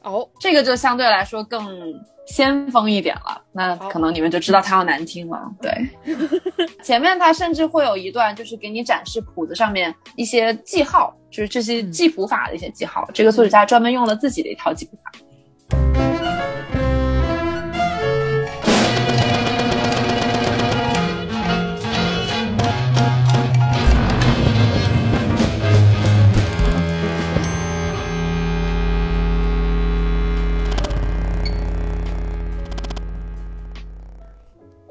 [0.03, 1.93] 哦，这个就相对来说更
[2.25, 3.41] 先锋一点了。
[3.51, 5.39] 那可能你们就知道它要难听了。
[5.61, 5.71] 对，
[6.83, 13.07] 前面它甚至会有一段，就是给你展示谱子上面一些记号，就是这些记谱法的一些记号。
[13.13, 15.11] 这个作曲家专门用了自己的一套记谱法。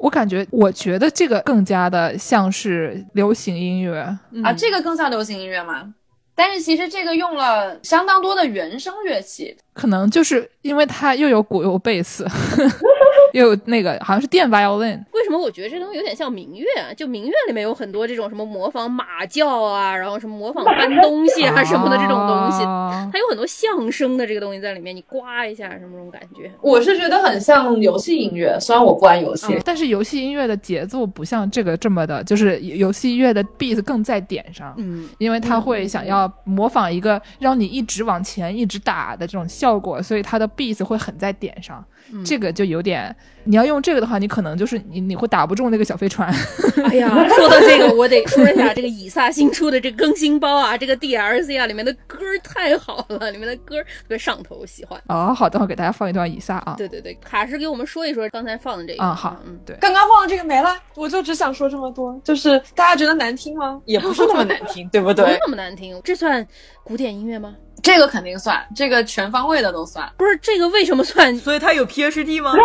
[0.01, 3.99] 我感觉，我觉得这个更加的像是流行音乐。
[4.43, 5.93] 啊，这个更像流行音乐吗？
[6.33, 12.25] 但是其实这个用了相当多的原声乐器，可能就是因为它又有鼓又有贝斯，
[13.33, 16.93] 又有那个好像是电 violin，为什么我觉得这东西有点像民乐啊？
[16.93, 26.51] 就民乐里面有很多这种什么模仿马叫啊，然后什么模仿搬东西啊什么的这种东西，啊它有很多相声的这个东西在里面，你呱一下什么这种感觉。
[26.61, 29.57] 我是觉得很像游戏音乐，虽然我不玩游戏。
[29.63, 41.83] 但是游戏音乐的节奏不像这个这么的，就是游戏音乐的 beat 更在点上，嗯，因为它会想要模仿一个让你一直往前一直打的这种效果，所以它的 beat 会很在点上。
[42.25, 46.33] 这个就有点，你要用这个的话，你可能就是你你会打不中那个小飞船。
[46.85, 55.01] 哎呀， 说到这个， 我得说一下这个以撒新出的这个更新包啊，这个 DLC 啊，里面的歌儿太好了，里面的歌儿特别上头，喜欢。
[55.07, 56.75] 哦，好，等会儿给大家放一段以撒啊。
[56.77, 63.79] 对对对，卡师给我们说一说刚才放的这个啊，好，嗯，对，刚刚放的这个没了，我就只想说这么多，就是大家觉得难听吗？
[63.85, 65.37] 也不是那么难听，对不不是对？
[65.41, 66.45] 那么难听，这算
[66.83, 67.55] 古典音乐吗？
[67.81, 70.11] 这个肯定算，这个全方位的都算。
[70.17, 71.35] 不是这个为什么算？
[71.37, 72.53] 所以他有 PhD 吗？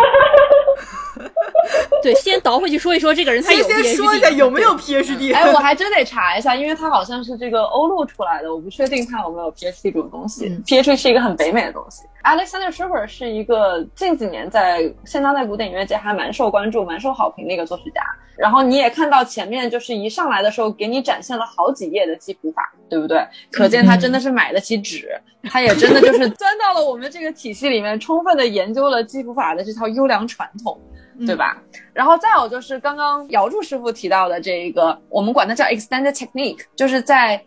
[2.03, 5.35] 对，先倒回去说一说这个人他有先 PhD 先说一下有没有 PhD？
[5.35, 10.49] 哎，我还真得查一下，因为他好像是这个欧陆出来的，我不确定他有没有 PhD 这种东西。
[10.65, 12.03] PhD 是一个很北美的东西。
[12.23, 18.01] Alexander Schubert 是一个近几年在现当代古典音乐界还蛮受关注、蛮受好评的一个作曲家。
[18.35, 23.25] 然后你也看到前面就是一上来的时候给你展现了好几页的记谱法，对不对？
[23.51, 25.09] 可见他真的是买得起纸，
[25.43, 30.79] 他也真的就是钻到了我们这个体系里面，充分的研究了记谱法的这套优良传统。
[31.25, 31.57] 对吧？
[31.93, 37.43] 然后再有就是刚刚姚柱师傅提到的这一个，我们管它叫 extended technique，就是在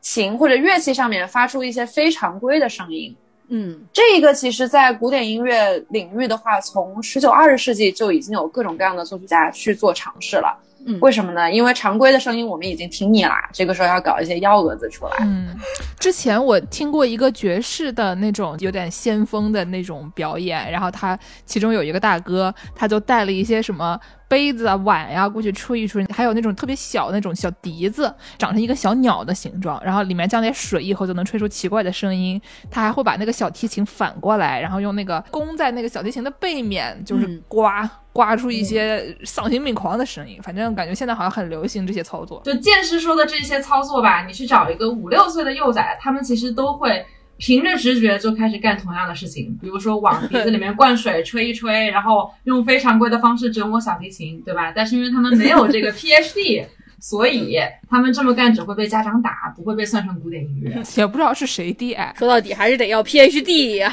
[0.00, 3.16] 琴或者乐器上面发出一些非常规的声音。
[3.48, 10.54] 嗯，这一个其实，在古典音乐领域的话，从十九、二十世纪就已经有各种各样的作曲家去做尝试了。
[10.88, 11.52] 嗯为什么呢？
[11.52, 15.12] 因为常规的声音我们已经听腻了，这个时候要搞一些幺蛾子出来。
[15.20, 15.54] 嗯，
[16.00, 32.40] 之前我听过一个爵士的那种有点先锋的那种表演，然后他其中有一个大哥，他就带了一些什么杯子啊、碗呀、过去吹一吹，还有那种特别小那种小笛子，长成一个小鸟的形状，然后里面加点水以后就能吹出奇怪的声音。
[32.70, 40.38] 他还会把那个小提琴反过来，然后用那个弓在那个小提琴的背面，就是嗯刮、刮出一些丧心病狂的声音。
[40.42, 42.42] 反正感觉现在好像很流行这些操作。
[42.44, 47.04] 就剑师说的这些操作吧，你去找一个五六岁的幼崽，他们其实都会
[47.38, 54.72] 凭着直觉就开始干同样的事情，比如说往鼻子里面灌水吹一吹，然后用非常规的方式折磨小提琴，对吧？
[54.74, 56.66] 但是因为他们没有这个 PhD，
[56.98, 57.56] 所以
[57.88, 60.82] 他们这么干只会被家长打，不会被算成古典音乐。
[60.98, 63.92] 也不知道是谁爹，说到底还是得要 PhD 呀、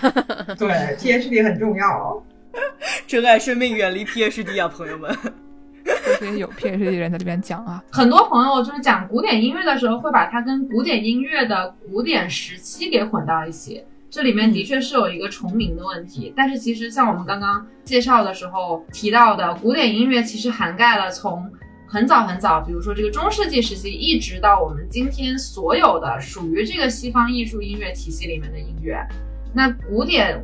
[0.57, 2.23] 对，PhD 很重要哦。
[3.05, 5.15] 珍爱生命，远离 PhD 啊，朋友们。
[5.85, 7.83] 就是有 PhD 人在这边讲啊。
[7.91, 13.83] 很多朋友就是讲古典音乐的时候，会把它跟古典音乐的古典时期给混到一起。
[14.09, 21.51] 这里面的确是有一个重名的问题，但是其实像我们刚刚介绍的时候提到的，古典音乐其实涵盖了从
[21.85, 28.97] 很早很早，比如说这个中世纪时期，一直到我们今天所有的属于这个西方艺术音乐体系里面的音乐。
[29.53, 30.41] 那古典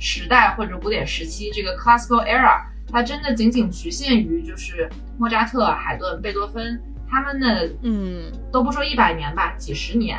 [0.00, 10.18] 时代或者古典时期这个 classical era，它真的仅仅局限于就是莫扎特、海顿、贝多芬他们的嗯，都不说一百年吧，几十年。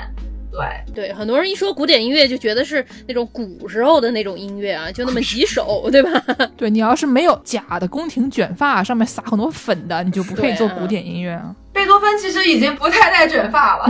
[0.51, 6.09] 对，对，很多人一说古典音乐就觉得是那种古时候的那种音乐啊，就那么几首， 对吧？
[6.55, 11.53] 对你要是没有假的宫廷卷发，上面撒很多粉的，你就不配做古典音乐啊。
[11.73, 13.85] 贝多芬其实已经不太戴卷发了。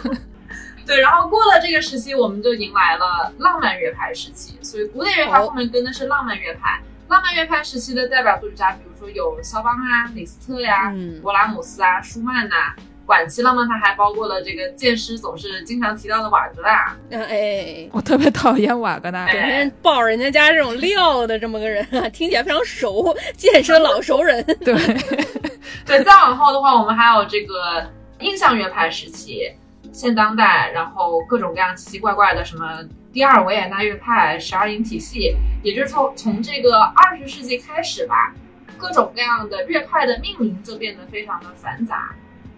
[0.84, 4.58] 对，然后过了这个时期，我们就迎来了浪漫乐派时期。
[4.60, 6.78] 所以古典乐派后面跟的是浪漫乐派。
[7.08, 11.20] 浪漫乐派时期的代表作曲家，比如说有肖邦啊、李斯特呀、嗯。
[11.22, 12.54] 勃拉姆斯啊、舒曼呐、
[13.06, 16.70] 晚期浪漫派还包括了这个剑师总是经常提到的瓦格纳。
[16.70, 24.44] 啊哎，我特别讨厌瓦格纳，整天抱人家家这种料的这么个人啊， 听起来非常熟，剑师老熟人。
[24.60, 24.74] 对，
[25.86, 27.90] 对，再往后的话，我们还有这个
[28.20, 29.50] 印象乐派时期、
[29.92, 38.34] 现当代，然后各种各样奇奇怪怪的什么第二维也纳乐派、十二音体系，也就是说，从这个二十世纪开始吧，
[38.76, 42.14] 各种各样的乐派的命名就变得非常的繁杂。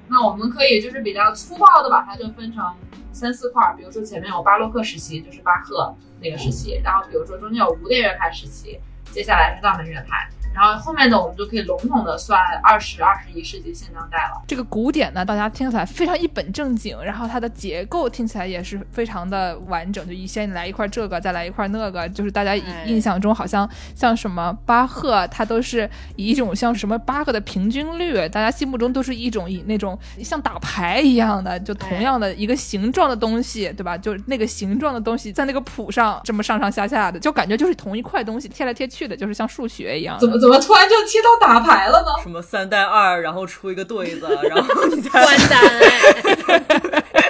[0.09, 2.65] 那我们可以就是比较粗暴的把它就分成
[3.13, 8.81] 三四块儿，比如说前面有巴洛克时期，就是巴赫那个时期，然后比如说中间有古典乐派时期，
[9.13, 14.43] 接下来是浪漫乐派，然后后面的我们就可以笼统的算二十二十一世纪现当代了。
[14.47, 33.97] 这个古典呢，大家听起来非常一本正经，然后它的结构听起来也是非常的完整，就一先来一块这个，再来一块那个，就是大家印象中好像像什么巴赫，它都是以一种像什么巴赫的平均律，大家心目中都是一种以那种像打牌一样的，就同样的一个形状的东西，对吧？
[33.97, 40.29] 就是那个形状的东西在那个谱上这么上上下下的，就感觉就是同一块东西贴来贴去的，就是像数学一样的怎。
[40.29, 42.07] 么怎么突然就踢到打牌了呢？
[42.23, 45.61] 什么三带二，然后出一个对子， 然后你再关单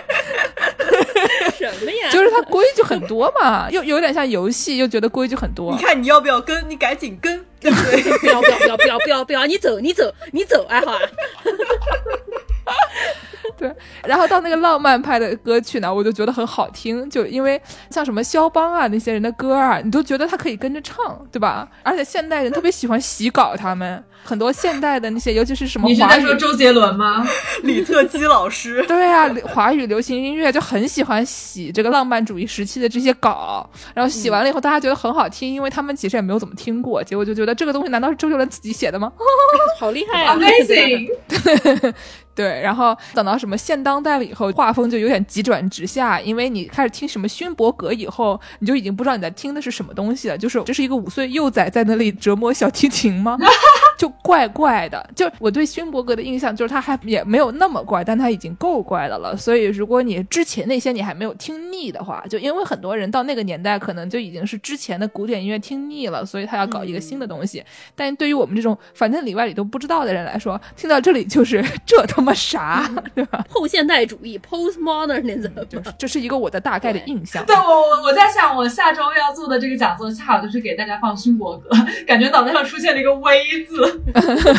[1.58, 2.08] 什么呀？
[2.10, 5.82] 就是它规矩很多嘛，又有点像游戏，又觉得规矩很多你。
[5.82, 8.02] 看你要不要跟，你赶紧跟，对不对？
[8.18, 9.46] 不要不要不要不要不要不要！
[9.46, 11.00] 你走你走你走，爱好啊！
[13.58, 17.60] 对，然后到那个浪漫派的歌曲呢，我就觉得很好听，就因为
[17.90, 21.68] 像什么肖邦啊那些人的歌啊，你都觉得他可以跟着唱，对吧？
[21.82, 26.20] 而且现代人特别喜欢洗稿，他们很多现代的那些，尤其是什么你是华语。
[26.20, 27.26] 在说周杰伦吗？
[27.64, 39.12] 李特基老师，对啊，华语流行音乐就很喜欢洗这个浪漫主义时期的这些稿，然后洗完了以后，大家觉得很好听，因为他们其实也没有怎么听过，结果就觉得这个东西难道是周杰伦自己写的吗？
[39.78, 41.08] 好厉害啊 Amazing！
[42.32, 50.38] 对，然后等到什么现当代了以后，画风就有点急转直下，因为你开始听什么勋伯格以后，你就已经不知道你在听的是什么东西了。
[50.38, 53.36] 就是这是一个五岁幼崽在那里折磨小提琴吗？
[54.00, 55.10] 就怪怪的。
[55.14, 59.36] 就我对勋伯格的印象就是他还也没有那么怪，但他已经够怪的了。
[59.36, 67.62] 所以如果你之前那些你还没有听腻的话，就因为很多人到那个年代可能就已经是之前的古典音乐听腻了，所以他要搞一个新的东西。
[67.94, 73.44] 但对于我们这种反正里外里都不知道的人来说，听到这里就是 这他妈啥，对吧？
[73.50, 77.44] 后现代主义 （postmodernism） 就是这是一个我的大概的印象。
[77.44, 81.68] 对我我我在想，我下周要做的这个讲座，恰好就是给大家放勋伯格，
[82.06, 83.89] 感觉脑袋上出现了一个“微”字。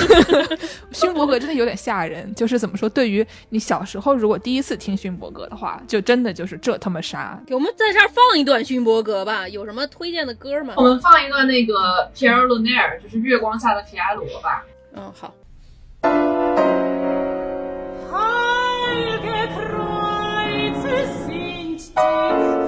[0.92, 2.90] 勋伯格真的有点吓人，就是怎么说？
[2.90, 7.40] 对于你小时候如果第一次听勋伯格的话，就真的就是这他妈啥。
[7.46, 10.84] 给我们在这儿放一段勋伯格吧，有什么推荐的歌吗我？
[10.84, 14.64] 们放一段那个皮埃尔·鲁内尔，就是月光下的皮埃罗吧。
[14.94, 15.34] 嗯，好。
[18.12, 22.61] Heilige Kreuze sind die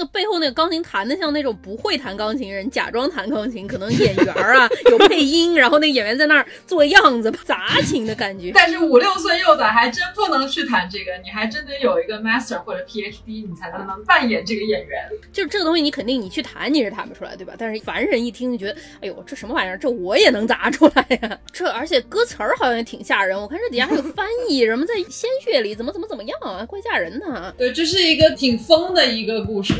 [0.00, 8.50] 个背后那个钢琴弹的像那种不会弹钢琴人假装弹钢琴，可能演员儿啊有配音，然后那个演员在那儿做样子砸琴的感觉。
[8.54, 15.08] 但是五六岁幼崽还真不能去弹这个，你还真得有一个 master 或者 PhD，你才能能扮演这个演员。
[15.32, 17.54] 就是这个东西，你肯定你去弹你是弹不出来，对吧？
[17.58, 19.78] 但是凡人一听就觉得，哎呦，这什么玩意儿？
[19.78, 21.38] 这我也能砸出来呀！
[21.52, 27.52] 这而且歌词儿好像也挺吓人，我看这底下还有翻译，什么在鲜血里怎么怎么怎么样啊，怪吓人的啊。
[27.58, 29.74] 对，这是一个挺疯的一个故事。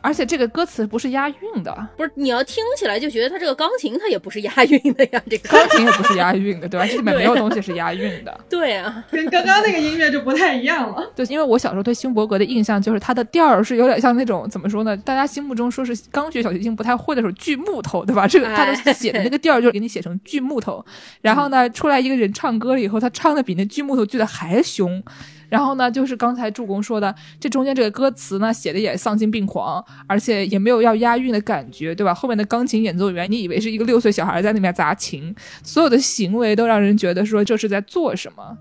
[0.00, 6.86] 而且这个歌词不是押韵的，不是，你要听起来就觉得它这个钢琴它也不是押韵的呀，这个钢琴也不是押韵的，对吧？
[6.90, 8.40] 这里面没有东西是押韵的。
[8.48, 11.10] 对啊，跟刚刚那个音乐就不太一样了。
[11.14, 14.96] 对，因为我小时候对勋伯格的印象就是他的调儿是有点像那种怎么说呢？
[14.98, 18.28] 大家心目中说是刚学小提琴不太会的时候锯木头，对吧？
[18.28, 20.84] 这个他都写的那个调儿就是给你写成锯木头，
[21.20, 25.02] 然后呢，出来一个人唱歌了以后，他唱的比那锯木头锯的还凶。
[25.48, 32.12] 然后呢，就是刚才助攻说的，这中间这个歌词呢写的也丧心病狂，而且也没有要押韵的感觉，对吧？
[32.14, 38.56] 后面的钢琴演奏员，你以为是一个六岁小孩在那边砸琴，所有的行为都让人觉得说这是在做什么。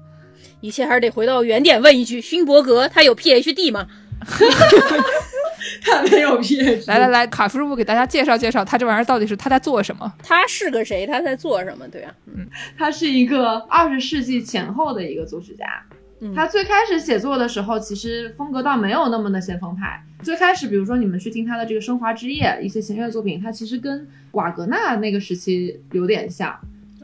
[0.62, 3.88] 一切还是得回到原点问一句：勋伯格他有 PhD 吗？
[5.82, 6.88] 他没有 PhD。
[6.88, 10.12] 来来来，卡夫师傅给大家介绍介绍，他这玩意儿到底是他在做什么？
[10.24, 11.06] 他是个谁？
[11.06, 11.88] 他在做什么？
[11.90, 12.14] 对啊，
[12.78, 15.66] 他是一个二十世纪前后的一个作曲家。
[16.22, 20.02] 嗯他最开始写作的时候，其实风格倒没有那么的先锋派。
[20.24, 26.58] 最开始，比如说你们去听他的这个《升华之夜》一些弦乐作品，它其实跟瓦格纳那个时期有点像，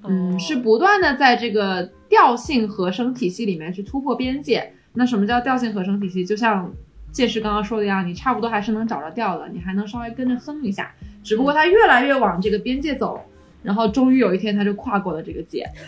[0.04, 4.74] 嗯，哦是不断的在这个调性和声体系里面去突破边界。
[4.93, 6.26] 那什么叫调性和声体系？
[6.26, 6.71] 就像
[7.12, 13.21] 介师刚刚说的一样，你差不多还是能找着调的，你还能稍微跟着哼一下，只不过他越来越往这个边界走。
[13.63, 15.63] 然后终于有一天，他就跨过了这个界，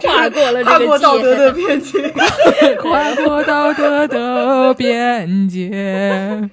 [0.00, 1.62] 跨过了这个跨过道德的界。
[1.66, 2.08] 边界。
[2.80, 6.50] 跨过道德的边界，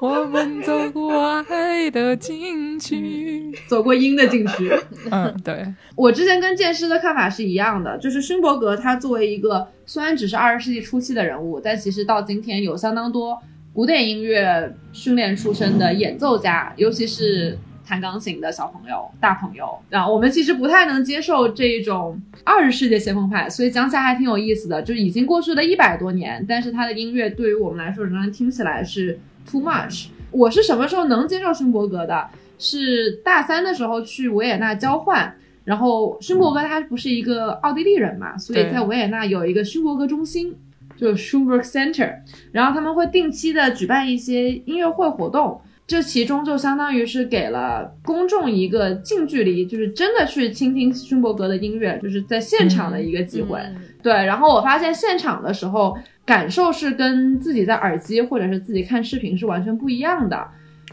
[0.00, 3.52] 我们走过爱的禁区。
[3.68, 4.70] 走过阴的禁区。
[5.10, 13.38] 嗯，对，我之前跟剑师的看法是一样的，就是勋伯格他作为一个虽然只是二十世纪初期的人物，但其实到今天有相当多
[13.72, 17.58] 古典音乐训练出身的演奏家，尤其是
[17.90, 24.80] 弹钢琴的小朋友、大朋友，然后我们其实不太能接受这一种二十世纪先锋派，所以讲起来还挺有意思的。
[24.80, 30.06] 就已经过去了一百多年，但是他的音乐对于我们来说仍然听起来是 too much。
[30.30, 32.28] 我是什么时候能接受勋伯格的？
[32.60, 40.54] 是大三的时候去维也纳交换，然后勋伯格他不是一个奥地利人嘛，所以在维也纳有一个勋伯格中心，
[40.96, 42.18] 就是 Schubert Center，
[42.52, 45.60] 然后他们会定期的举办一些音乐会活动。
[45.90, 53.58] 这其中就相当于是给了公众一个近距离，就是真的去倾听勋伯格的音乐，就是在现场的一个机会。
[53.58, 60.36] 嗯对，然后我发现现场的时候感受是跟自己在耳机或者是自己看视频是完全不一样的，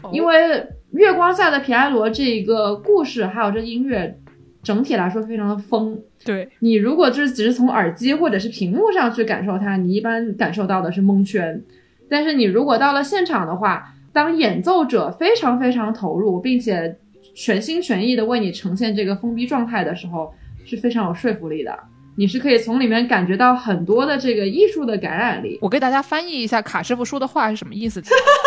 [0.02, 4.18] 哦因为月光下的皮埃罗这一个故事还有这音乐
[4.64, 5.96] 整体来说非常的疯。
[6.24, 11.62] 对，你如果就是只是从耳机或者是屏幕上去感受它，你一般感受到的是蒙圈。
[12.10, 16.96] 但是你如果到了现场的话，当演奏者非常非常投入，并且
[17.34, 20.32] 全心全意的为你呈现这个封闭状态的时候，
[20.64, 21.78] 是非常有说服力的。
[22.16, 25.56] 你是可以从里面感觉到很多的这个艺术的感染力。
[25.62, 28.02] 我给大家翻译一下卡师傅说的话是什么意思，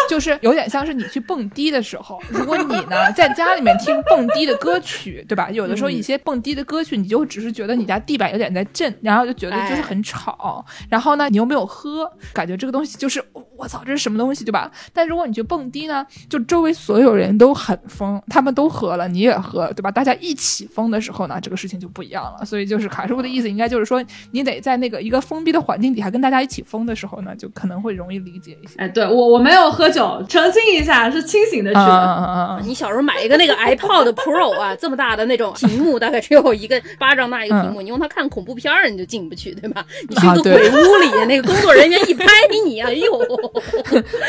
[0.10, 5.50] 就是有点像是你去蹦迪的时候，如果你呢在家里面听蹦迪的歌曲，对吧？
[5.52, 10.66] 有的时候一些蹦迪的歌曲，你就只是觉得你家地板有点在震，然后就觉得就是很吵。
[10.90, 13.24] 然后呢，你又没有喝，感觉这个东西就是
[13.62, 14.72] 我操，这是什么东西，对吧？
[14.92, 19.92] 但如果你去蹦迪呢，就周围所有人都很疯，他们都喝了，你也喝，对吧？
[19.92, 22.44] 大家一起疯的时候呢，这个事情就不一样了。
[22.44, 28.74] 所以就是卡师傅的意思，应该就是说，你得在那个一个封闭的环境底下跟大家一起疯的时候呢，就可能会容易理解一些。
[28.78, 31.92] 哎，对我我没有喝酒，澄清一下，是清醒的去嗯的。
[31.92, 39.86] 嗯嗯嗯 你小时候买一个那个 iPod Pro 啊，这么大的那种屏幕，大概只有一个巴掌大一个屏幕，你用它看恐怖片儿，你就进不去，对吧？
[40.10, 42.26] 你去个鬼屋里，那个工作人员一拍
[42.66, 43.51] 你，哎呦，嗯，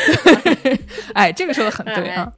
[1.13, 2.31] 哎，这个说的很对啊，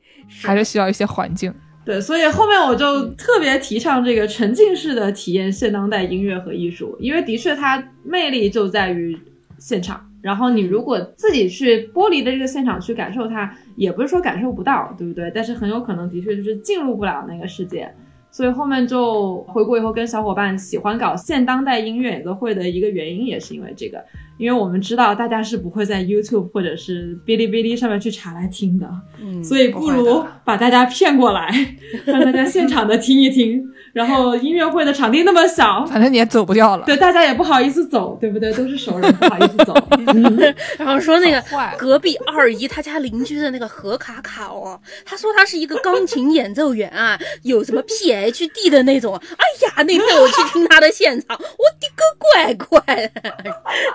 [0.43, 1.53] 还是需要一些环境。
[1.83, 9.17] 对，所以后面我就特别提倡这个沉浸式的体验现当代音乐和艺术，因为的确它魅力就在于
[9.59, 10.03] 现场。
[10.21, 15.31] 然后你如果自己去剥离的这个现场去感受它，也不是说感受不到，对不对？
[15.36, 17.93] 但是很有可能的确就是进入不了那个世界。
[18.31, 24.03] 所以后面就回国以后跟小伙伴喜欢搞现当代音乐演奏会的一个原因，也是因为这个，
[24.38, 28.89] 因为我们知道大家是不会在 YouTube 或者是哔哩哔哩上面去查来听的，
[29.21, 31.49] 嗯所以不如把大家骗过来，
[32.05, 33.63] 让大家现场的听一听。
[33.96, 36.84] 然后音乐会的场地那么小，反正你也走不掉了。
[36.86, 38.52] 对大家也不好意思走，对不对？
[38.54, 39.74] 都是熟人，不好意思走。
[39.91, 41.41] 嗯 然后说那个
[41.78, 49.16] 隔壁二姨她家邻居的那个何卡卡哦，她说她是一个钢琴演奏员啊，有什么 PhD 的那种。
[49.16, 53.12] 哎呀，那天我去听她的现场，我的个乖乖！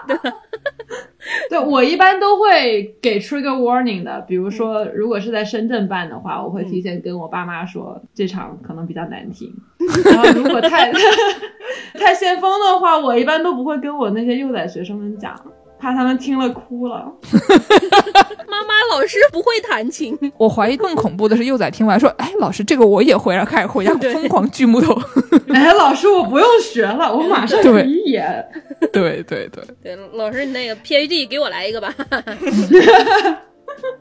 [0.09, 0.17] 对
[1.67, 9.53] 我一般都会给出一个 warning 的，比如说，如果是在深圳办的话，我会提前跟我爸妈说，这场可能比较难听。
[10.05, 10.91] 然后如果太
[11.95, 15.35] 太先锋的话，我一般都不会跟我那些幼崽学生们讲，
[15.81, 17.11] 怕他们听了哭了。
[18.47, 24.95] 妈妈，老师不会弹琴，我怀疑更恐怖的是幼崽听完说：“哎，老师，这个我也会。”然后开始回家疯狂锯木头。
[25.49, 28.45] 哎，老师，我不用学了，我马上对可以演。
[28.93, 31.95] 对对对，对，老师你那个 PhD 给我来一个吧。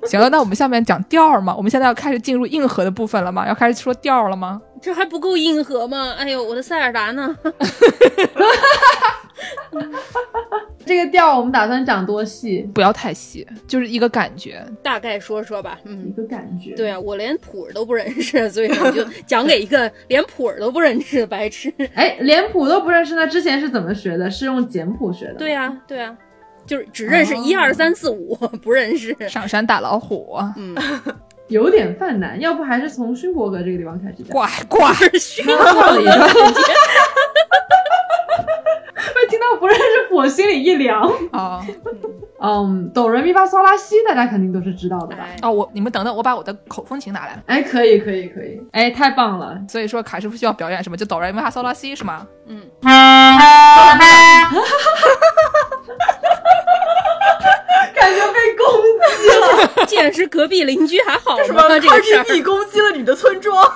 [0.03, 1.55] 行了，那我们下面讲调儿嘛。
[1.55, 3.47] 我们现在要开始进入硬核的部分了吗？
[3.47, 4.59] 要开始说调儿了吗？
[4.81, 6.13] 这还不够硬核吗？
[6.17, 7.35] 哎呦，我的塞尔达呢？
[10.85, 12.67] 这个调我们打算讲多细？
[12.73, 14.65] 不要太细，就是一个感觉。
[14.81, 15.77] 大概说说吧。
[15.83, 16.73] 嗯一嗯，个感觉。
[16.75, 21.71] 对啊，我连谱儿都不认识，所以我就讲给一个连谱儿都不认识的白痴。
[21.93, 24.29] 哎，连谱都不认识，那之前是怎么学的？
[24.31, 25.35] 是用简谱学的？
[25.35, 26.15] 对呀、对呀、
[26.65, 29.15] 就是只认识一二三四五， 不认识。
[29.29, 30.75] 上山打老虎，嗯，
[31.49, 34.29] 有点犯难，要不还是从勋伯格这个地方开始讲。
[34.29, 34.77] 呱呱。
[35.19, 36.11] 熏过了一个
[39.15, 41.01] 被听到不认识谱，我心里一凉。
[41.31, 41.65] 啊
[42.41, 45.25] 嗯，哆来咪发嗦拉西，大家肯定都是知道的吧？
[45.27, 47.37] 哎，哦，我你们等等，我把我的口风琴拿来。
[47.47, 48.57] 哎，可以，可以，可以。
[48.71, 49.59] 哎，太棒了！
[49.67, 50.95] 所以说卡师傅需要表演什么？
[50.95, 52.25] 就哆来咪发嗦拉西是吗？
[52.47, 53.37] 嗯， 感
[58.15, 58.81] 觉被攻
[59.17, 59.27] 击
[59.79, 59.85] 了。
[59.85, 61.37] 既然是隔壁邻居还好？
[61.45, 63.55] 这个事儿 KGB 攻击了你的村庄？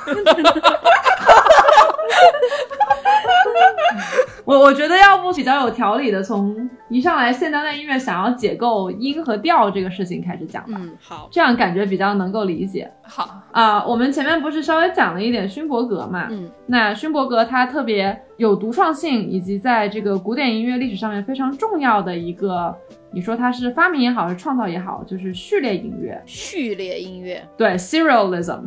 [4.46, 12.92] 我我觉得要不比较有条理的，从一上来现当代音乐想要解构音和调这个事情开始讲吧，嗯，好，这样感觉比较能够理解。
[13.04, 16.28] 好，啊、我们前面不是稍微讲了一点勋伯格嘛？
[16.30, 22.76] 嗯，那勋伯格他特别有独创性，以及在这个古典音乐历史上面非常重要的一个，
[23.14, 26.22] 你说它是发明也好，是创造也好，就是序列音乐。
[26.26, 28.64] 序列音乐，对，serialism，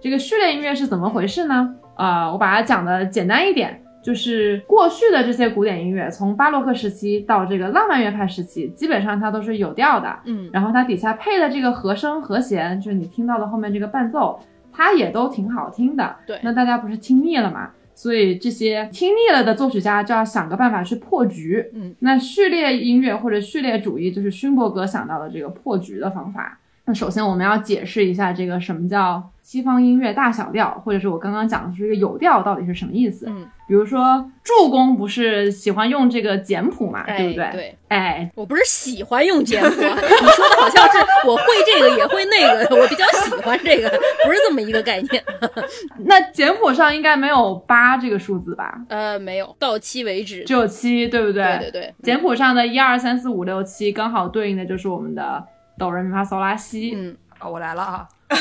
[0.00, 1.74] 这个序列音乐是怎么回事呢？
[1.96, 14.40] 啊、我把它讲的简单一点，就是过去的这些古典音乐，从巴洛克时期到这个浪漫乐派时期，基本上它都是有调的，嗯然后它底下配的这个和声和弦，就是你听到的后面这个伴奏，
[14.72, 16.16] 它也都挺好听的。
[16.26, 17.70] 对那大家不是听腻了嘛？
[17.94, 21.64] 所以这些听腻了的作曲家就要想个办法去破局。
[21.72, 26.58] 嗯，那序列音乐或者序列主义就是勋伯格想到的这个破局的方法。
[26.86, 33.26] 那首先我们要解释一下这个什么叫西方音乐大小调，或者是我刚刚讲的这个有调到底是什么意思？
[33.28, 37.50] 嗯，比如说助攻不是喜欢用这个简谱嘛，哎对不对？
[37.52, 43.88] 对，哎，我不是喜欢用简谱啊， 你说的好像是我会这个也会那个，我比较喜欢这个，
[44.24, 45.24] 不是这么一个概念。
[46.04, 48.78] 那简谱上应该没有八这个数字吧？
[48.88, 50.44] 呃，没有，到七为止。
[50.44, 51.44] 只有七，对不对？
[51.58, 55.42] 对对对，简谱上的一二三四五六七刚好对应的就是我们的
[55.78, 56.94] 哆来咪发嗦拉西。
[56.94, 58.08] 嗯，哦我来了啊。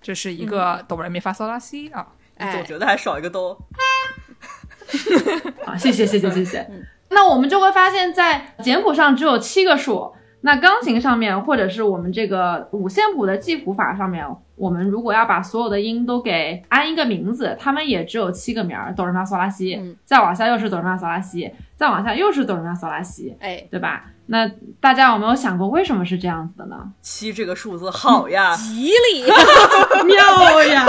[0.00, 2.06] 这是一个哆来咪发嗦拉西啊。
[2.36, 3.56] 哎总，觉得还少一个哆。
[5.64, 6.82] 啊，谢谢谢谢谢谢嗯。
[7.10, 14.26] 那我们就会发现，在简谱上只有七个数，那钢琴上面，或者是我们这个五线谱的记谱法上面，
[14.56, 21.52] 我们如果要把所有的音都给安一个名字，它们也只有七个名儿：哆来咪发嗦拉西，嗯再往下又是哆来咪发嗦拉西，
[21.82, 24.04] 再往下又是哆来咪发嗦拉西，哎，对吧？
[24.26, 24.48] 那
[24.80, 26.76] 大家有没有想过为什么是这样子的呢？
[27.00, 29.24] 七这个数字好呀，吉利，
[30.06, 30.86] 妙呀！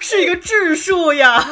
[0.00, 1.42] 是一个质数呀。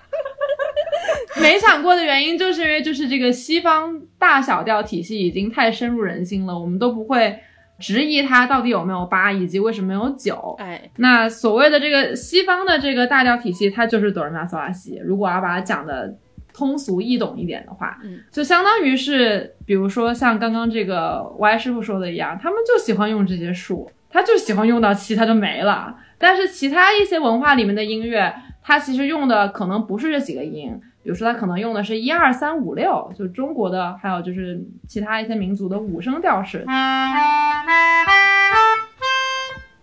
[1.40, 7.40] 没想过的原因，就是因为就是这个西方大小调体系已经太深入人心了，我们都不会
[7.78, 10.56] 质疑它到底有没有八，以及为什么有九。
[10.58, 15.00] 哎，那所谓的这个西方的这个大调体系，它就是哆来咪发嗦拉西。
[15.02, 16.14] 如果要把它讲的
[16.52, 25.96] 通俗易懂一点的话，嗯，就相当于是，比如说像刚刚这个 Y 师傅说的一样，他们就喜欢用这些数，他就喜欢用到七，他就没了。
[26.18, 36.62] 但是其他一些文化里面的音乐，它其实用的可能不是这几个音，比如说它可能用的是一二三五六，就中国的，还有就是其他一些民族的五声调式。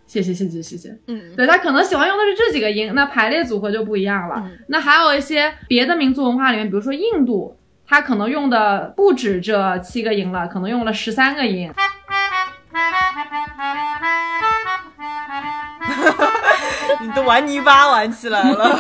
[0.07, 0.97] 谢谢谢谢谢谢。
[1.07, 4.35] 嗯，对他可能喜欢用的是这几个音，那排列组合就不一样了。
[4.37, 7.55] 嗯那还有一些别的民族文化里面，比如说印度，
[7.85, 11.71] 他可能用的不止这七个音了，可能用了十三个音。
[17.01, 18.53] 你都玩泥巴玩起来了，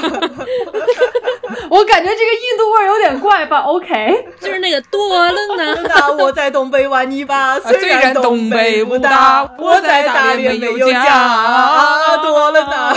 [1.69, 9.09] 我感觉这个印度味儿有点怪吧？OK，就是那个多了呢，那我在东北玩泥巴，虽然然东北不大
[9.43, 12.93] 大，我在大连没有家，多了呢。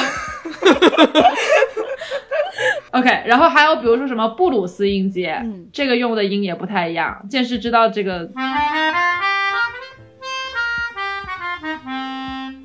[2.92, 7.22] OK，然后还有比如说什么布鲁斯音阶，嗯这个用的音也不太一样。
[7.30, 8.28] 剑师知道这个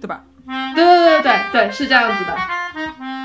[0.02, 0.24] 对吧？
[0.76, 2.36] 对对对对对，是这样子的。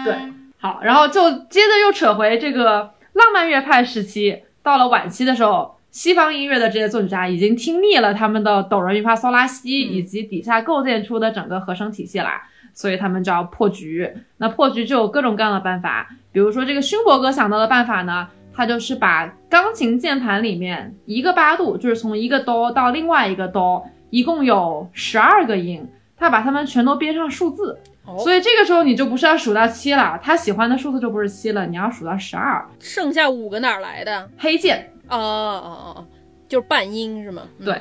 [0.05, 0.14] 对，
[0.59, 12.43] 好，然后就接着又扯回这个浪漫乐派时期，到了晚期的时候，西方音乐的这些作曲家已经听腻了他们的哆来咪发嗦拉西以及底下构建出的整个和声体系啦，
[12.73, 14.11] 所以他们就要破局。
[14.39, 25.89] 那破局就有各种各样的办法，比如说这个勋伯格想到的办法呢，他就是把钢琴键盘里面一个八度，就是从一个哆到另外一个哆，一共有十二个音，
[26.21, 27.77] 他把它们全都编上数字。
[28.05, 32.66] 哦所以这个时候你就不是要数到七了，他喜欢的数字就不是七了，你要数到十二。
[32.79, 34.29] 剩下五个哪儿来的？
[34.37, 36.07] 黑键，哦哦哦哦，
[36.49, 37.43] 就是半音是吗？
[37.59, 37.81] 嗯对，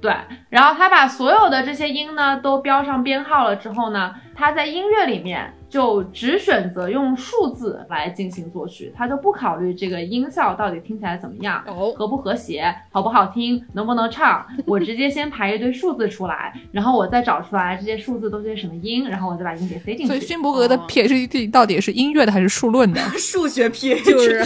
[0.00, 0.14] 对，
[0.48, 20.06] 然后他把所有的这些音呢都标上编号了之后呢，他在音乐里面就只选择用数字来进行作曲，他就不考虑这个音效到底听起来怎么样，哦，和不和谐，好不好听，能不能唱， 我直接先排一堆数字出来，然后我再找出来这些数字都是些什么音，然后我再把音给塞进去。
[20.06, 23.00] 所以勋伯格的哦 PhD 到底是音乐的还是数论的？
[23.18, 24.44] 数学 PhD 就是。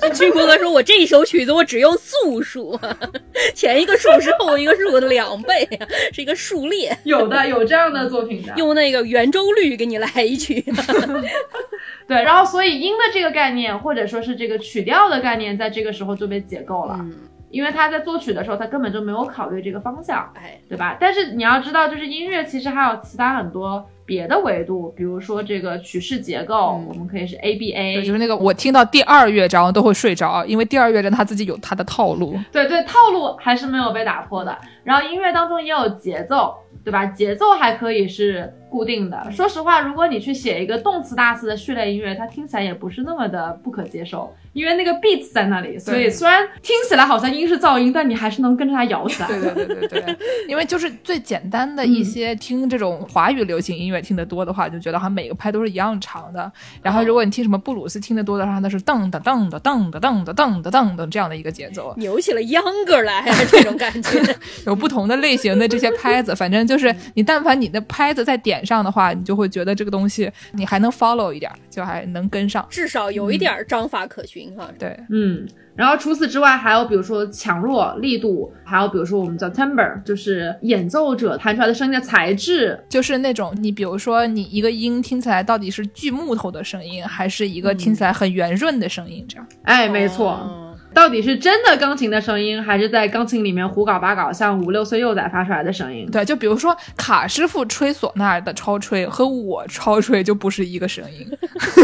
[0.00, 2.76] 这军伯格说：“我这一首曲子我只用素数，
[3.54, 5.68] 前一个数是后一个数的两倍，
[6.12, 6.96] 是一个数列。
[7.04, 10.64] 有的有这样的作品的，用那个圆周率给你来一曲。
[12.06, 17.12] 对，然后所以音的这个概念，或者说是这个曲调的概念，在这个时候就被解构了，嗯，
[17.50, 20.96] 因为他在作曲的时候，他根本就没有考虑这个方向，哎，对吧？
[21.00, 32.36] 但是你要知道，就是音乐其实还有其他很多别的维度，比如说这个曲式结构，嗯我们可以是 A B 对，A，就是那个我听到第二乐章都会睡着，因为第二乐章他自己有他的套路。
[32.50, 34.58] 对对，套路还是没有被打破的。
[34.84, 37.06] 然后音乐当中也有节奏，对吧？
[37.06, 39.30] 节奏还可以是固定的。
[39.30, 49.28] 说实话，如果你去写一个动词大词的序列音乐，它听起来也不是那么的不可接受，因为那个 beats 在那里，所以虽然听起来好像音是噪音，但你还是能跟着它摇起来。
[49.28, 50.16] 对对对对对，
[50.48, 56.50] 因为就是最简单的一些听这种华语流行音乐听得多的话，就觉得好像每个拍都是一样长的。
[56.82, 64.22] 然后如果你听什么布鲁斯听得多的话，那是噔噔噔的噔的噔的噔的噔的这样的一个节奏， 扭起了秧歌来，啊这种感觉。
[64.64, 72.66] 有不同的类型的这些拍子，反正就是你但凡你的拍子在点上的话，你就会觉得这个东西你还能 follow 一点，就还能跟上。
[72.70, 74.68] 至少有一点章法可循哈。
[74.78, 82.78] 对，嗯，然后除此之外，还有比如说强弱、力度，还有比如说我们叫 timbre，就是演奏者弹出来的声音的材质。
[82.88, 89.46] 就是那种你比如说你一个音听起来到底是锯木头的声音，还是一个听起来很圆润的声音，这样。
[89.64, 90.30] 哎，没错。
[90.30, 90.61] 哦
[90.94, 96.08] 到底是真的钢琴的声音，还是在钢琴里面胡搞八搞，像五六岁幼崽发出来的声音？
[96.10, 101.26] 对，就比如说卡师傅吹唢呐的超吹和我超吹就不是一个声音。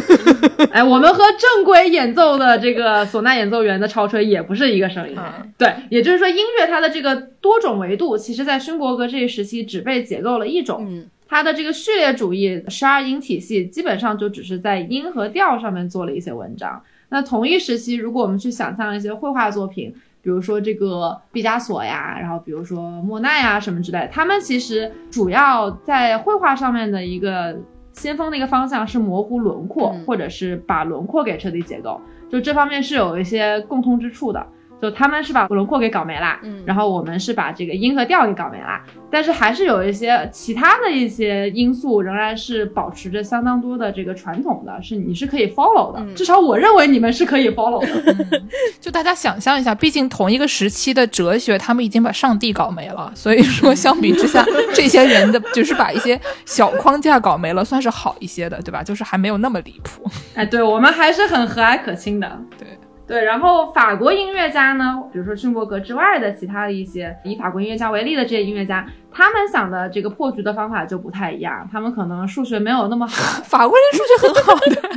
[0.72, 5.16] 哎，我们和正规演奏的这个唢呐演奏员的超吹也不是一个声音。
[5.18, 10.86] 嗯对，也就是说，音乐它的这个多种维度，其实在勋伯格这一时期只被解构了一种。
[10.88, 16.80] 嗯，它的这个序列主义十二音体系，基本上就只是在音和调上面做了一些文章。
[17.08, 27.56] 那同一时期，如果我们去想象一些绘画作品，比如说这个毕加索呀，然后比如说莫奈呀什么之类，他们其实主要在绘画上面的一个
[27.92, 32.00] 先锋的一个方向是模糊轮廓，嗯或者是把轮廓给彻底解构，
[32.30, 34.46] 就这方面是有一些共通之处的。
[34.80, 48.16] 就他们是把轮廓给搞没啦，嗯然后我们是把这个音和调给搞没啦，但是还是有一些其他的一些因素仍然是保持着相当多的这个传统的，是你是可以 follow 的，嗯至少我认为你们是可以 follow 的。
[48.80, 58.82] 就大家想象一下，毕竟同一个时期的哲学，他们已经把上帝搞没了，所以说相比之下， 这些人的就是把一些小框架搞没了，算是好一些的，对吧？
[58.82, 60.08] 就是还没有那么离谱。
[60.34, 62.40] 哎，对我们还是很和蔼可亲的。
[62.58, 62.68] 对
[63.08, 74.88] 对，然后法国音乐家呢，比如说勋伯格之外的其他的一些以法国音乐家为例的这些音乐家，他们想的这个破局的方法就不太一样，他们可能数学没有那么好， 法国人数学很好的，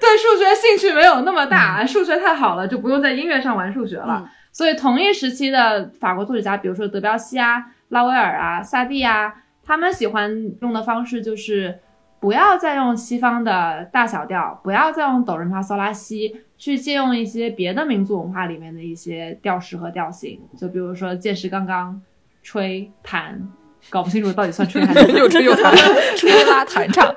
[0.00, 4.22] 对数学兴趣没有那么大，数学太好了就不用在音乐上玩数学了。
[4.22, 4.28] 嗯。
[4.52, 9.32] 所以同一时期的法国作曲家，比如说德彪西啊、拉威尔啊、萨蒂啊，
[9.64, 11.78] 他们喜欢用的方式就是
[12.18, 21.98] 不要再用西方的大小调，不要再用哆来咪发嗦拉西，去借用一些别的民族文化里面的一些调式和调性，就比如说剑石刚刚、
[22.42, 23.40] 吹弹，
[23.88, 25.74] 搞不清楚到底算吹还是 又吹又弹，
[26.18, 27.10] 吹拉弹唱。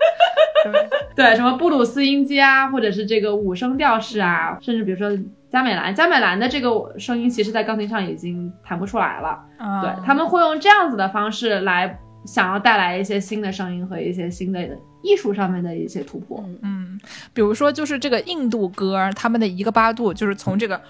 [1.13, 5.11] 对，什么布鲁斯音阶啊，或者是这个五声调式啊，甚至比如说
[5.51, 9.43] 加美兰，加美兰的这个声音，其实在钢琴上已经弹不出来了。
[9.57, 14.61] 啊对，他们会用这样子的方式来想要带来一些新的声音和一些新的
[15.03, 16.43] 艺术上面的一些突破。
[16.63, 16.99] 嗯，
[17.33, 20.81] 比如说就是这个印度歌，他们的一个八度就是从这个。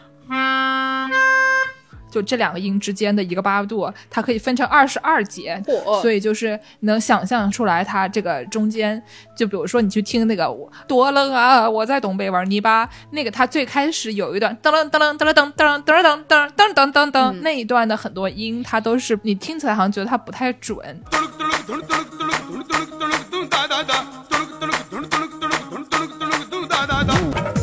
[2.10, 9.02] 就这两个音之间的一个八度，它可以分成二十二节，嚯所以就是能想象出来它这个中间，
[9.36, 10.48] 就比如说你去听那个
[10.88, 20.78] 多冷啊，我在东北玩泥巴，那个它最开始有一段噔噔噔噔噔噔噔噔噔噔噔噔噔噔那一段的很多音，它都是你听起来好像觉得它不太准，
[23.54, 23.98] దా దా దా
[24.30, 27.63] తుణుకు తుణుకు తుణు తుణుకు తుణుకు తుణు తుణుకు తుణుకు తుణు దా దా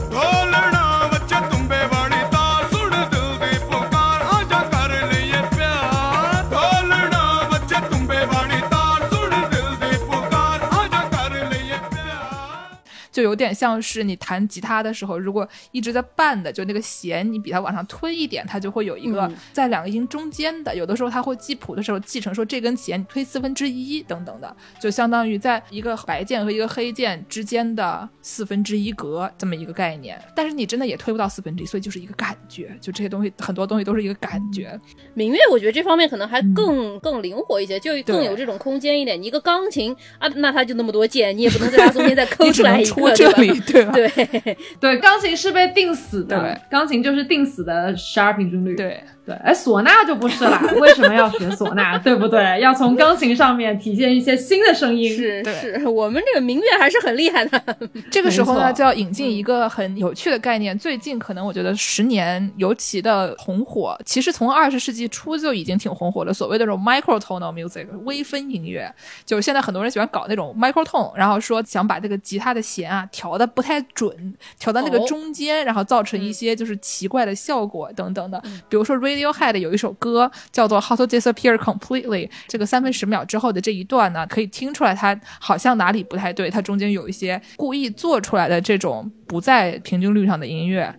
[13.21, 20.75] 就有点像是你弹吉他的时候，如果一直在伴的，就那个弦你比它往上推一点，它就会有一个嗯在两个音中间的。
[20.75, 30.19] 有的时候它会记谱的时候记成说这根弦你推四分之一等等的，就相当于在一个白键和一个黑键之间的四分之一格这么一个概念。
[30.35, 34.81] 但是你真的也推不到四分之一，所以就是一个感觉，就这些东西很多东西都是一个感觉。
[35.13, 39.21] 民乐我觉得这方面可能还更、更灵活一些，就更有这种空间一点。
[39.21, 43.93] 你一个钢琴啊，那它就那么多键，你也不能在它中间再 抠出来一个，戳这里，对吧？
[43.93, 44.57] 对？
[44.81, 48.75] 对，钢琴是被定死的，钢琴就是定死的十二平均律。
[48.75, 51.97] 对，对，哎，唢呐就不是啦，为什么要学唢呐？
[52.03, 52.61] 对不对？
[52.61, 55.15] 要从钢琴上面体现一些新的声音。
[55.15, 57.77] 是是，我们这个民乐还是很厉害的。
[58.11, 60.77] 这个时候呢，就要引进一个很有趣的概念。
[60.77, 66.35] 最近可能我觉得十年尤其的红火，其实从二十世纪初就已经挺红火了。
[66.35, 68.93] 所谓的这种 microtonal music 微分音乐，
[69.25, 78.43] 就是现在很多人喜欢搞那种 microtone，然后说想把这个吉他的弦啊调的不太准，调到那个哦中间，然后造成一些就是奇怪的效果等等的。
[78.69, 90.95] 比如说 Radiohead 有一首歌叫做 How to Disappear Completely，这个三分十秒之后的这一段呢，可以听出来它好像哪里不太对，它中间有一些故意做出来的这种不在平均律上的音乐。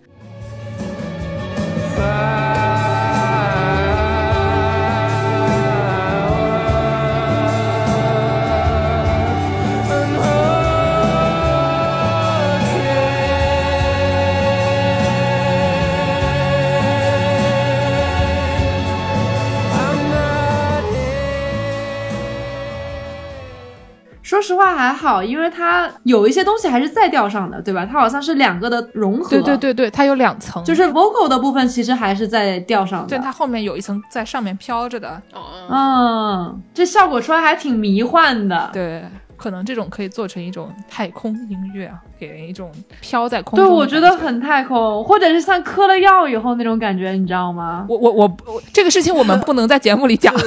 [24.32, 27.84] 说实话还好，因为它有一些东西还是在调上的，对吧？
[27.84, 29.28] 它好像是两个的融合。
[29.28, 33.08] 对对，对对，它有两层，就是 vocal 的部分其实还是在调上的。
[33.08, 35.20] 对它后面有一层在上面飘着的。
[35.34, 38.70] 哦，嗯，这效果出来还挺迷幻的。
[38.72, 39.04] 对，
[39.42, 42.70] 可能这种可以做成一种太空音乐啊，给人一种
[43.00, 47.84] 飘在空对，中对我觉得很太空，或者是像嗑了药以后那种感觉，你知道吗？
[47.88, 50.32] 我我我我这个事情我们不能在节目里讲。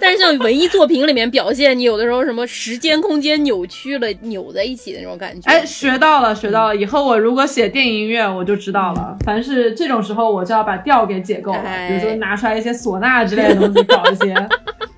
[0.00, 5.50] 但是像文艺作品里面表现，你有的时候什么时间空间扭曲了，扭在一起的那种感觉。
[5.50, 6.76] 哎，学到了，学到了。
[6.76, 9.14] 以后我如果写电影音乐，我就知道了。
[9.24, 14.34] 凡是这种时候，我就要把调给解构了，哎比如说拿出来一些唢呐之类的东西，搞一些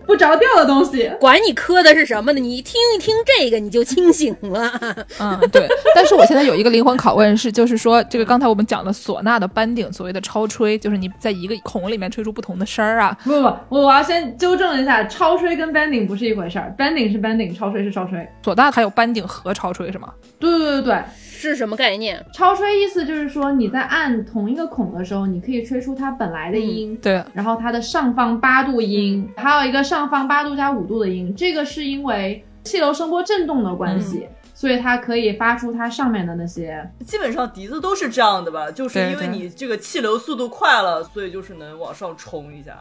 [0.06, 1.10] 不着调的东西。
[1.20, 2.40] 管你磕的是什么呢？
[2.40, 4.70] 你听一听这个，你就清醒了。
[5.20, 5.68] 嗯，对。
[5.94, 13.16] 但是我现在有一个灵魂拷问是，就是说这个刚才我们讲的唢呐的班顶，所谓的超吹，就是你在一个孔里面吹出不同的声儿啊。
[13.24, 18.26] 不不不，我要先纠正一下，超吹跟 banding 不是一回事儿，banding 是 banding，超吹是超吹。
[18.42, 20.12] 唢呐还有班顶和超吹是吗？
[20.38, 20.98] 对对对对，
[21.48, 22.24] 是什么概念？
[22.32, 34.28] 超吹意思就是说你在按同一个孔的时候，你可以吹出它本来的音，对，然后它的上方八度音，还有一个上方八度加五度的音，这个是因为气流声波震动的关系。
[34.56, 42.78] 所以它可以发出它上面的那些，基本上笛子都是这样的吧，就是因为你这个气流速度快了，所以就是能往上冲一下。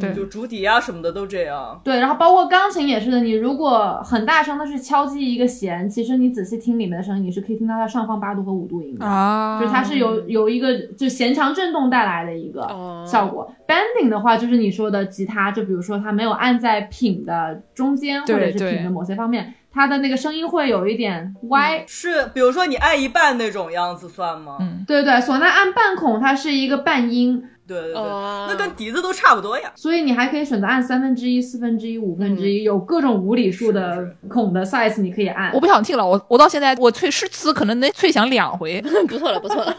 [0.00, 1.80] 对，就竹笛啊什么的都这样。
[1.84, 12.62] 对，然后包括钢琴也是的，你如果很大声的去敲击一个弦，其实你仔细听里面的声音，你是可以听到它上方八度和五度音的啊，就是它是有有一个就弦长振动带来的一个
[13.06, 13.50] 效果。
[13.66, 19.54] Bending 的话，就是你说的吉他，就比如说它没有按在品的中间或者是品的某些方面。
[19.72, 24.56] 它的那个声音会有一点歪，是比如说你按一半那种样子算吗？
[24.58, 29.72] 嗯，对对，唢呐按半孔，它是一个半音，对对对，那跟笛子都差不多呀。
[29.74, 35.52] 所以你还可以选择按三分之一、四分之一、五分之一，有各种无理数的孔的 size 你可以按。
[35.52, 39.76] 我不想听了，我我到现在我吹诗词可能能吹响两回， 不错了不错了。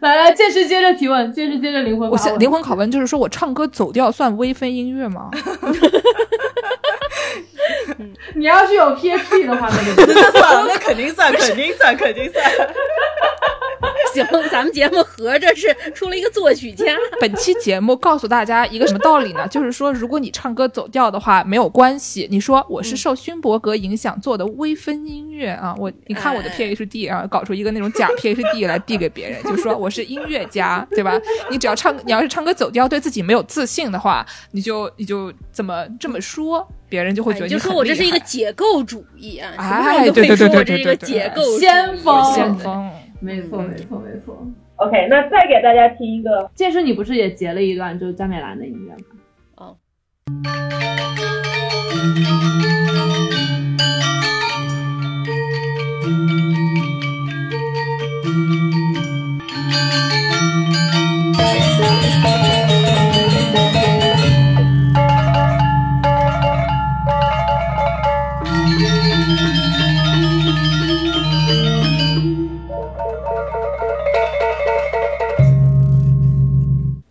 [0.00, 2.08] 来来，届时接着提问，届时接着灵魂。
[2.10, 5.30] 我现灵魂拷问就是说我唱歌走调算微分音乐吗？
[8.34, 12.44] 你要是有 PHP 的话，那就 那算，那肯定算，肯定算，肯定算。
[14.12, 16.84] 行，咱们节目合着是出了一个作曲家。
[17.20, 19.46] 本期节目告诉大家一个什么道理呢？
[19.48, 22.28] 就是说，如果你唱歌走调的话，没有关系。
[22.30, 31.20] 你说我是受勋伯格影响做的微分音乐啊，我你看我的 PhD 啊，搞出一个那种假 PhD 来递给别人，就说我是音乐家，对吧？
[31.50, 42.88] 你只要唱，你要是唱歌走调，对自己没有自信的话，你就你就怎么这么说，别人就会觉得你就说我这是一个解构主义啊，哎，对对对对对对，解构先锋，先锋。
[43.18, 44.46] 没错，没错，没错。
[44.76, 46.48] OK，那再给大家听一个。
[46.54, 49.00] 健身，你不是也截了一段就是张美兰的音乐吗？
[49.56, 49.76] 哦。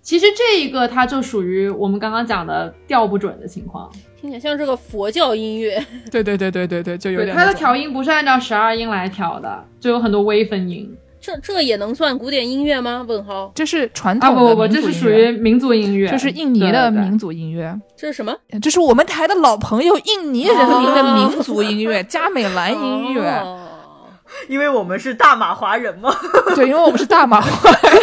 [0.03, 3.89] 其实这一个它就属于我们刚刚讲的调不准的情况，
[4.19, 5.83] 听起来像这个佛教音乐。
[6.11, 7.33] 对对对对对对， 就有点。
[7.35, 10.93] 它的调音不是按照十二音来调的，就有很多微分音。
[11.21, 13.05] 这这也能算古典音乐吗？
[13.07, 13.49] 问号。
[13.55, 17.73] 这是传统啊不不不，这是属于民族音乐，这是印尼的民族音乐。
[17.95, 18.35] 这是什么？
[18.61, 23.41] 这是我们台的老朋友印尼人民的民族音乐——加美兰音乐。
[24.49, 26.13] 因为我们是大马华人嘛。
[26.55, 28.01] 对，因为我们是大马华人。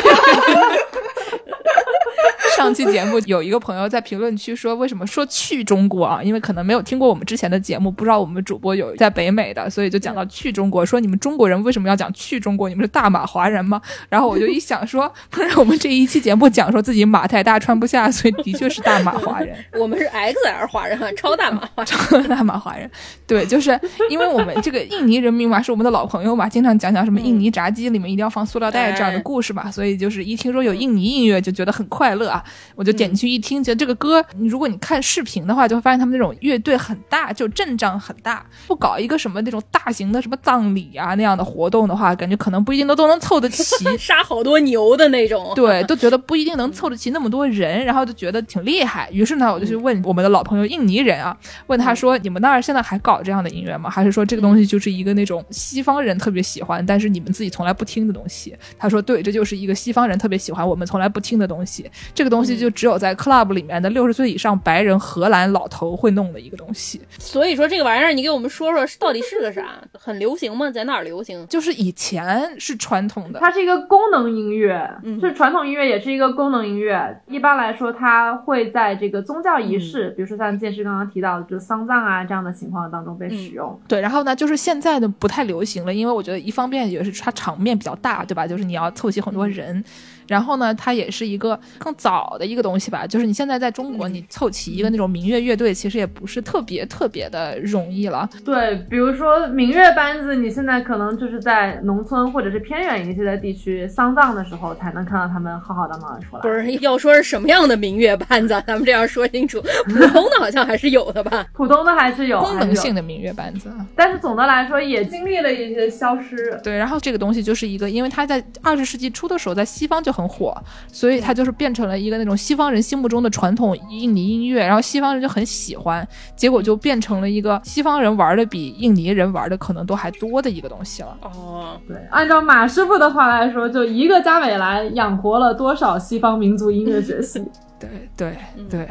[2.61, 6.23] 上期节目有一个朋友在评论区说：“为什么说去中国啊？
[6.23, 10.85] 因为可能没有听过我们之前的节目，不知道我们主播有在北美的，所以就讲到去中国。
[10.85, 12.69] 说你们中国人为什么要讲去中国？
[12.69, 13.81] 你们是大马华人吗？”
[14.11, 19.57] 然后我就一想说：“不是我们这一期节目讲说自己马太大穿不下，所以的确是大马华人。
[19.81, 22.91] 我们是 XL 华人啊，超大马华人，超大马华人。
[23.27, 23.81] 对，就是
[24.11, 32.45] 因为我们这个印尼人民嘛，是我们的老朋友嘛，经常讲讲什么印尼炸鸡里面一定要放塑料袋这样的故事嘛，所以就是一听说有印尼音乐就觉得很快乐啊。”
[32.75, 38.45] 我就点进去一听，觉得这个歌，如果你看视频的话，就会发现他们那种乐队很大，就阵仗很大。
[38.67, 45.53] 不搞一个什么那种大型的什么葬礼啊那样的活动的话，感觉可能不一定都都能凑得齐， 杀好多牛的那种。
[45.55, 49.09] 对，都觉得不一定能凑得齐那么多人，然后就觉得挺厉害。
[49.11, 51.37] 于是呢，我就去问我们的老朋友印尼人啊，
[51.67, 53.91] 问他说：“你们那儿现在还搞这样的音乐吗？
[53.91, 61.91] 还是说这个东西就是一个那种西方人特别喜欢，但是你们自己从来不听的东西？”他说：“对，这就是一个西方人特别喜欢，我们从来不听的东西。
[62.15, 66.99] 这个东西就。”只有在 club 里面的六十岁以上白人荷兰老头会弄的一个东西。
[67.19, 69.83] 所以说这个玩意儿，你给我们说说到底是个啥？
[69.93, 70.71] 很流行吗？
[70.71, 71.47] 在哪儿流行？
[71.47, 77.21] 就是以前是传统的，它是一个功能音乐，嗯，是传统音乐，也是一个功能音乐。
[77.27, 83.79] 一般来说，它会在这个宗教仪式，比如说像剑师刚刚提到的，就是丧葬啊这样的情况当中被使用。
[83.87, 88.47] 对，然后呢，就是现在的不太流行了，因为我觉得一方面也是它场面比较大，对吧？
[88.47, 89.85] 就是你要凑齐很多人。
[90.31, 93.05] 然后呢，它也是一个更早的一个东西吧。
[93.05, 98.29] 就是你现在在中国，你凑齐一个那种民乐乐队，其实也不是特别特别的容易了。
[98.45, 106.43] 对，比如说民乐班子，你现在可能就是在农村或者是偏远一些的地区，丧葬的时候才能看到他们浩浩荡荡的出来。
[106.43, 109.61] 不是要说是什么样的民乐班子，咱们这样说清楚。
[109.87, 111.45] 普通的好像还是有的吧？
[111.53, 113.69] 普通的还是有 功能性的，的民乐班子。
[113.97, 116.57] 但是总的来说也经历了一些消失。
[116.63, 120.57] 对，然后这个东西就是一个，因为它在二十世纪初的时候在西方就很火，
[120.93, 126.07] 所以它就是变成了一个那种西方人心目中的传统印尼音乐，然后西方人就很喜欢，
[126.37, 131.17] 结果就变成了一个西方人玩的比印尼人玩的可能都还多的一个东西了。
[131.23, 137.45] 哦，对，按照马师傅的话来说，就一个加美兰养活了多少西方民族音乐学系？
[137.81, 138.37] 对对
[138.69, 138.89] 对。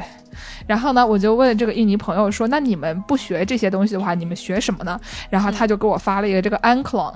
[0.66, 5.00] 然后呢，我就问这个印尼朋友说：“那你们不学这些东西的话，你们学什么呢？”
[5.30, 7.14] 然后他就给我发了一个这个 Anclon。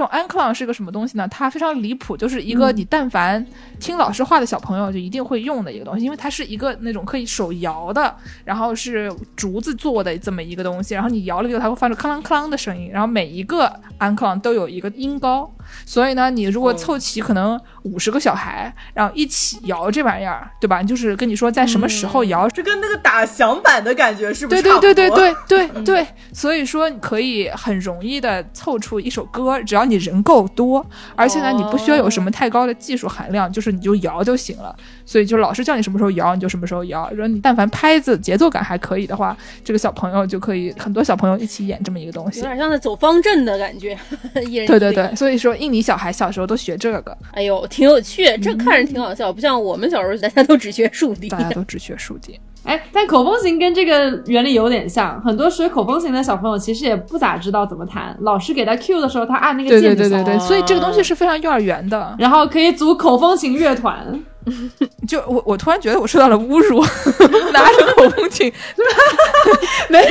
[0.00, 1.28] 这种 Anclon 是个什么东西呢？
[1.28, 3.44] 它非常离谱，就是一个你但凡
[3.78, 20.82] 听老师话的小朋友就一定会用的一个东西，因为它是一个那种可以手摇的，然后是竹子做的这么一个东西，然后你摇了以后它会发出哐啷哐啷的声音，然后每一个 Anclon 都有一个音高，所以呢，你如果凑齐可能五十个小孩，然后一起摇这玩意儿，对吧？
[20.82, 24.80] 就是跟你说在什么时候摇，这跟那个打响板的感觉是不是差不多？
[24.80, 30.84] 对对对对对对，所以说你可以很容易的凑出一首歌，只要你人够多，
[31.14, 34.74] 而且呢，你不需要有什么太高的技术含量，就是你就摇就行了。
[35.04, 37.08] 所以就老师叫你什么时候摇，你就什么时候摇。
[37.10, 42.46] 如果你但凡拍子节奏感还可以的话，这个小朋友就可以很多小朋友一起演这么一个东西有。
[42.46, 43.98] 点像在走方阵的感觉。
[44.32, 51.28] 对对对，所以说印尼小孩小时候都学这个，哎呦，挺有趣，这看着挺好笑，不像我们小时候大家都只学竖笛。
[51.28, 52.38] 大家都只学数节。
[52.64, 62.14] 哎，但口风琴跟这个原理有点像，很多学口风琴的小朋友其实也不咋知道怎么弹，老师给他 Q 的时候，他按那个对键就行对对对对，所以这个东西是非常幼儿园的。
[62.18, 64.22] 然后可以组口风琴乐团。
[65.06, 66.80] 就我我突然觉得我受到了侮辱，
[67.52, 68.52] 拿着口风琴，
[69.88, 70.04] 没有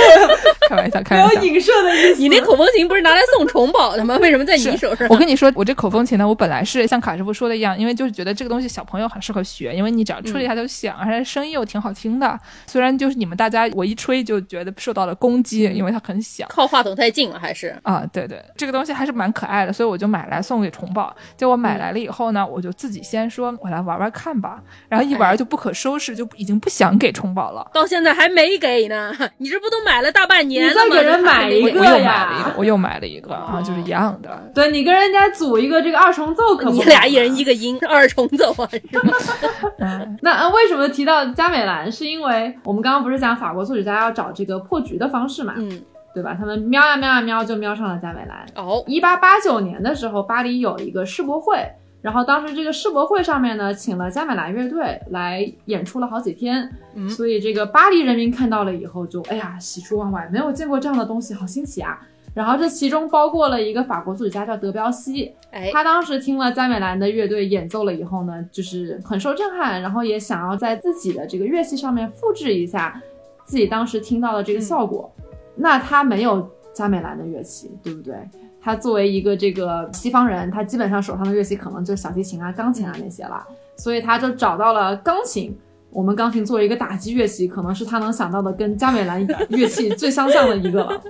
[0.70, 1.42] 开玩笑，开玩笑。
[1.42, 2.22] 有影射的意思。
[2.22, 4.18] 你那口风琴不是拿来送虫宝的吗？
[4.22, 5.08] 为什么在你手上？
[5.10, 12.40] 我跟你说，我这口风琴呢，我本来是像卡师傅说的一样，因为就是觉得这个东西小朋友很适合学，因为你只要吹一下就响，而且声音又挺好听的。
[12.68, 16.48] 虽然就是你们大家我一吹就觉得受到了攻击，因为它很响。
[16.50, 21.16] 靠话筒太近了，还是啊，对对，这个东西还是蛮可爱的，所以我就买来送给虫宝。
[21.38, 24.62] 结果买来了以后呢，我就自己先说，我来玩玩看吧。
[24.90, 27.66] 然后一玩就不可收拾，就已经不想给充宝了。
[27.74, 29.14] 到现在还没给呢？
[29.38, 30.82] 你这不都买了大半年了吗？
[30.90, 34.52] 再给人买一个我又买呀了一个，我又买了一个啊，就是一样的。
[34.54, 39.14] 对你跟人家组一个这个二重奏可不你俩一人一个音，二重奏啊，是吗？
[39.80, 41.92] 嗯，那呃为什么提到加美兰？
[41.92, 45.82] 是因为我们刚刚不是讲法国作曲家要找这个破局的方式嘛，嗯，
[46.14, 46.36] 对吧？
[46.38, 48.46] 他们瞄呀瞄呀瞄，就瞄上了加美兰。
[48.56, 51.58] 哦，一八八九年的时候，巴黎有一个世博会，
[52.02, 62.00] 然后当时这个世博会上面呢，请了加美兰乐队来演出了好几天，嗯所以这个巴黎人民看到了以后就，哎呀喜出望外，没有见过这样的东西，好新奇啊！
[62.34, 73.02] 然后这其中包括了一个法国作曲家叫德彪西，哎，他当时听了加美兰的乐队演奏了以后呢，就是很受震撼，然后也想要在自己的这个乐器上面复制一下
[73.44, 75.12] 自己当时听到的这个效果。
[75.56, 78.16] 那他没有加美兰的乐器，对不对？
[78.62, 83.46] 他作为一个这个西方人，他基本上手上的乐器可能就小提琴啊、钢琴啊那些了，
[83.78, 85.58] 所以他就找到了钢琴。
[85.92, 91.02] 我们钢琴作为一个打击乐器，可能是他能想到的跟加美兰 乐器最相像的一个了。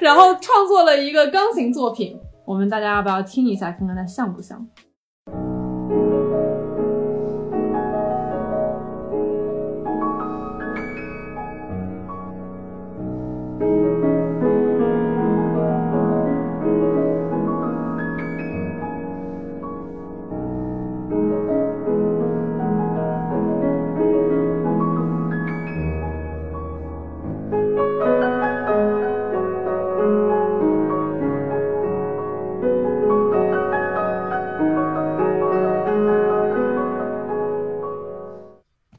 [0.00, 4.66] 然后创作了一个钢琴作品，我们大家要不要听一下，看看它像不像？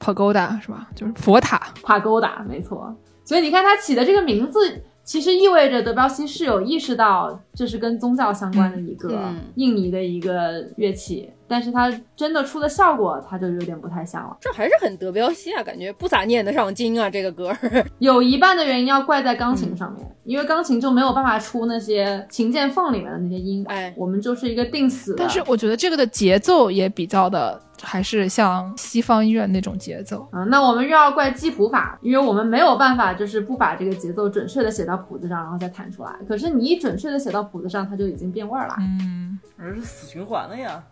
[0.09, 0.87] 帕勾达是吧？
[0.95, 1.61] 就是佛塔。
[1.83, 2.95] 帕勾达，没错。
[3.23, 11.29] 所以你看，他起的这个名字，其实意味着德彪西是有意识到这是跟宗教相关的一个嗯印尼的一个乐器。
[11.47, 14.37] 但是它真的出的效果，它就有点不太像了。
[14.39, 17.55] 这还是很德彪西啊，感觉不咋念得上经啊，这个歌。
[17.97, 25.17] 有一半的原因要怪在钢琴上面，因为钢琴就没有办法出那些琴键缝里面的那些音，哎我们就是一个定死的。
[25.19, 30.27] 但是我觉得这个的节奏也比较的，还是像西方音乐那种节奏。
[30.31, 36.11] 啊、那我们又要怪记谱法，因为我们没有办法就是不把这个节奏准确的写到谱子上，然后再弹出来。
[36.27, 38.75] 可是你一准确的写到谱子上，它就已经变味儿了。
[38.79, 40.83] 嗯，而是死循环了呀。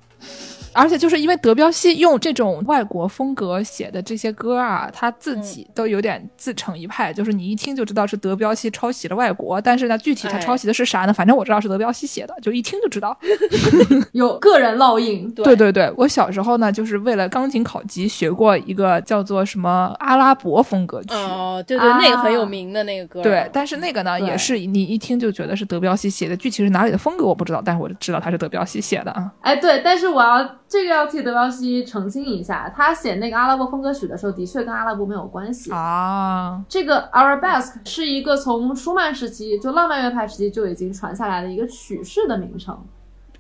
[0.73, 11.13] 而且就是因为德彪西用这种外国风格写的这些歌啊，他自己都有点自成一派，就是你一听就知道是德彪西抄袭了外国，但是呢，具体他哎抄袭的是啥呢？
[11.13, 13.17] 反正我知道是德彪西写的，就一听就知道。
[14.13, 21.15] 有个人烙印，对对对，我小时候呢，就是为了钢琴考级学过一个叫做什么阿拉伯风格曲。
[21.15, 23.23] 哦，对对，啊那个很有名的那个歌。
[23.23, 29.31] 对，但是那个呢，也是你一听就觉得是德彪西写的，具体是哪里的风格我不知道，但是我知道他是德彪西写的啊。
[29.41, 35.71] 哎，对，但是我要这个要替德彪西澄清一下，他写那个阿拉伯风格曲的时候，的确跟阿拉伯没有关系。
[35.71, 42.77] 啊，这个 Arabesque 是一个从舒曼时期就浪漫乐派时期就已经传下来的一个曲式的名称，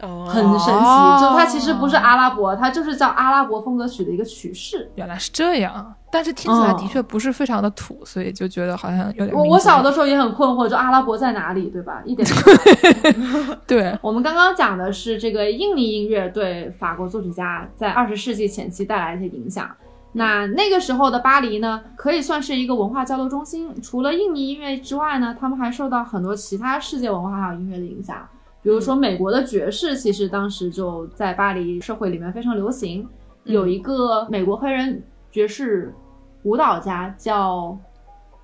[0.01, 0.85] 哦，很神奇。
[0.85, 4.89] 哦就它其实不是阿拉伯，它就是叫阿拉伯风格曲的一个曲式。
[4.95, 12.01] 原来是这样，但是听起来嗯的确不是非常的土，所以就觉得好像有点我我小的时候也很困惑，就阿拉伯在哪里，对吧？
[12.05, 12.27] 一点。
[13.65, 19.69] 对，我们刚刚讲的是这个印尼音乐对法国作曲家在二十世纪前期带来的一些影响。
[20.13, 23.69] 那那个时候的巴黎呢，可以算是一个文化交流中心。
[23.81, 28.17] 除了印尼音乐之外呢，他们还受到很多其他世界文化还有音乐的影响。
[28.67, 33.07] 比如说美国的爵士，其实当时就在巴黎社会里面非常流行。
[33.45, 35.01] 有一个美国黑人
[35.31, 35.95] 爵士
[36.43, 37.79] 舞蹈家叫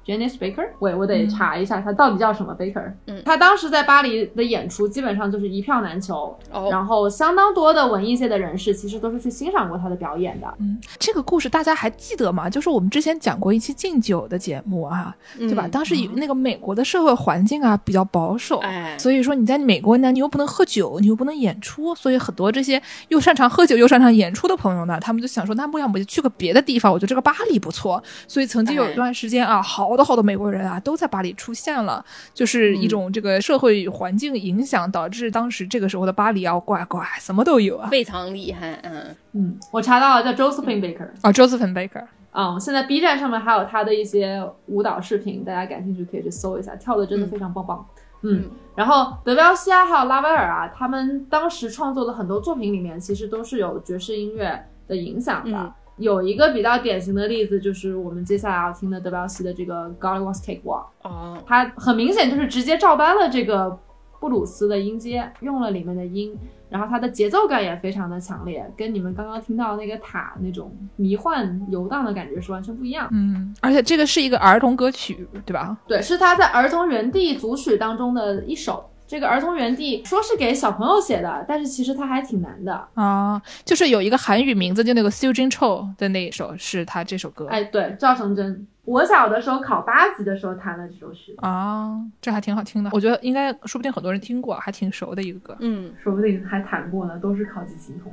[0.06, 2.92] Janice Baker，我，我得查一下他到底叫什么 Baker。
[3.08, 10.54] 嗯他当时在巴黎的演出基本上就是一票难求，哦，然后相当多的文艺界的人士其实都是去欣赏过他的表演的。
[10.60, 12.50] 嗯，这个故事大家还记得吗？
[12.50, 15.68] 就是我们之前讲过一期敬酒的节目啊，对吧？
[15.68, 28.04] 嗯当时以那个美国的社会环境啊比较保守，哎，所以说你在美国呢，你又不能喝酒，你又不能演出，所以很多这些又擅长喝酒又擅长演出的朋友呢，他们就想说，那不然我们就去个别的地方，我觉得这个巴黎不错。
[28.28, 37.90] 所以曾经有一段时间啊，好多好多美国人啊都在巴黎出现了，就是一种这个社会环境影响，导致当时这个时候的巴黎啊，乖乖什么都有啊。
[37.90, 41.08] 非常厉害，嗯，嗯，我查到了，叫 Josephine Baker。
[41.22, 47.86] 啊，Josephine Baker，嗯，现在 B 站上面还有他的一些舞蹈视频，大家感兴趣可以去搜一下，跳的真的非常棒棒。
[48.22, 55.58] 嗯，嗯然后德彪西啊，还有拉威尔啊，他们当时创作的很多作品里面，其实都是有爵士音乐的影响的。
[55.58, 60.62] 嗯有一个比较典型的例子，就是我们接下来要听的德彪西的这个《Golliwogg's Cakewalk》，
[61.04, 63.80] 哦，它很明显就是直接照搬了这个
[64.20, 66.36] 布鲁斯的音阶，用了里面的音，
[66.70, 73.08] 然后它的节奏感也非常的强烈，跟你们刚刚听到那个塔那种迷幻游荡的感觉是完全不一样。
[73.12, 75.78] 嗯，而且这个是一个儿童歌曲，对吧？
[75.88, 78.90] 对，是他在儿童园地组曲当中的一首。
[79.14, 82.88] 这个儿童园地说是给小朋友写的，但是其实它还挺难的。
[82.96, 87.46] 啊，就是有一个韩语名字，就那个 s u j i n Cho 的那一首是他这首歌。
[87.46, 95.56] 哎，对，赵成真，我小的时候考八级的时候弹了这首曲，啊，这还挺好听的，我觉得应该说不定很多人听过，还挺熟的一个歌。
[95.60, 98.12] 嗯，说不定还弹过呢，都是考级琴童。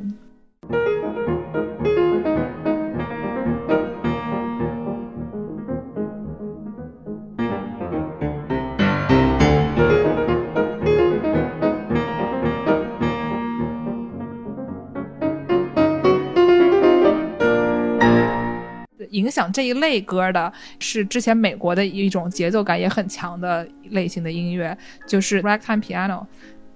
[19.21, 26.25] 影响这一类歌的是之前美国的一种节奏感也很强的类型的音乐，就是 ragtime piano。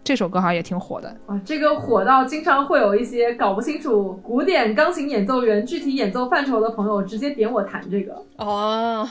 [0.02, 1.08] 这首歌好像也挺火的。
[1.26, 8.14] 啊，这个火到经常会有一些搞不清楚古典钢琴演奏员具体演奏范畴的朋友直接点我弹这个。
[8.36, 9.08] 哦，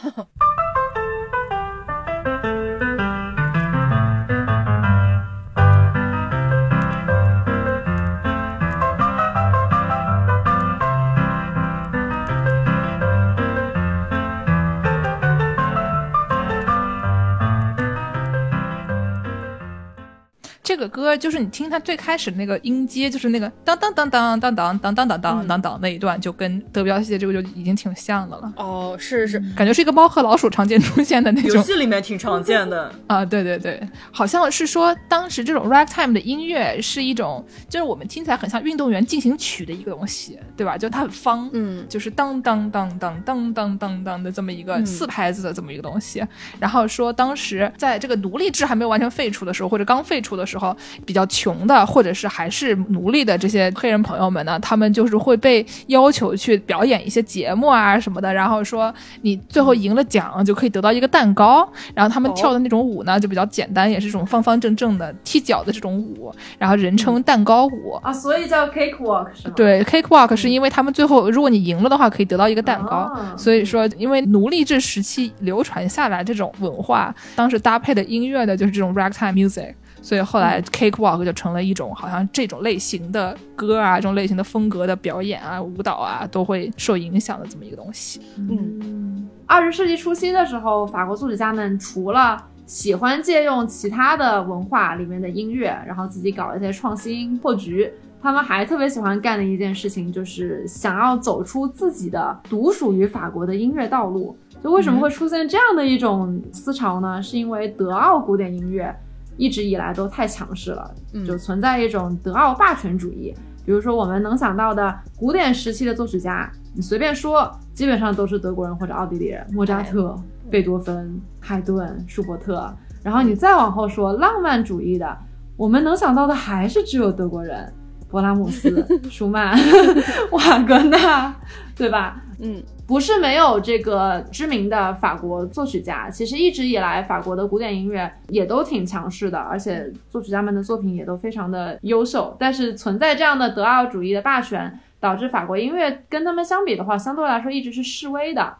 [20.74, 28.52] 这个歌就是你听它最开始那个音阶，就是那个当当当当当当当当当当当当那一段，就跟德彪西的这个就已经挺像的了。
[28.58, 32.92] 哦，是是，感觉是一个猫和老鼠常见出现的那种游戏里面挺常见的。
[33.06, 40.76] 啊，对对对，好像是说当时这种 ragtime 的音乐是一种，就是我们听起来很像运动员进行曲的一个东西，对吧？
[40.76, 46.26] 就它很方，嗯就是当当当当当当当当的这么一个四拍子的这么一个东西。
[46.60, 67.94] 然后说当时在这个奴隶制还没有完全废除的时候，或者刚废除的时时候，比较穷的或者是还是奴隶的这些黑人朋友们呢，他们就是会被要求去表演一些节目啊什么的，然后说你最后赢了奖就可以得到一个蛋糕，然后他们跳的那种舞呢就比较简单，也是这种方方正正的踢脚的这种舞，然后人称蛋糕舞。
[68.02, 69.54] 啊，所以叫 cake walk 是吗？
[69.56, 73.12] 对，cake walk 是因为他们最后，如果你赢了的话，可以得到一个蛋糕。
[73.14, 79.74] 哦所以说，因为奴隶制时期流传下来这种文化，当时搭配的音乐的，就是这种 ragtime music。
[80.04, 88.20] 所以后来 cake walk 就成了一种好像这种类型的歌啊，这种类型的风格的表演啊、舞蹈啊，都会受影响的这么一个东西。
[88.38, 97.90] 嗯，二十世纪初期的时候，法国作曲家们除了喜欢借用其他的文化里面的音乐，然后自己搞一些创新破局，
[98.22, 104.38] 他们还特别喜欢干的一件事情，就是想要走出自己的独属于法国的音乐道路。
[104.62, 107.22] 就为什么会出现这样的一种思潮呢？
[107.22, 108.94] 是因为德奥古典音乐
[109.38, 110.94] 一直以来都太强势了，
[111.26, 113.34] 就存在一种德奥霸权主义。
[113.66, 120.16] 比如说我们能想到的古典时期的作曲家，你随便说，基本上都是德国人或者奥地利人，莫扎特、
[120.52, 122.72] 贝多芬、海顿、舒伯特。
[123.02, 125.18] 然后你再往后说浪漫主义的，
[125.56, 127.74] 我们能想到的还是只有德国人，
[128.12, 129.58] 勃拉姆斯、 舒曼、
[130.32, 131.34] 瓦格纳，
[131.76, 132.22] 对吧？
[132.40, 142.36] 嗯，不是没有这个知名的法国作曲家，其实一直以来法国的古典音乐也都挺强势的，而且作曲家们的作品也都非常的优秀。
[142.38, 148.54] 但是存在这样的德奥主义的霸权，导致法国音乐跟他们相比的话，相对来说一直是示威的。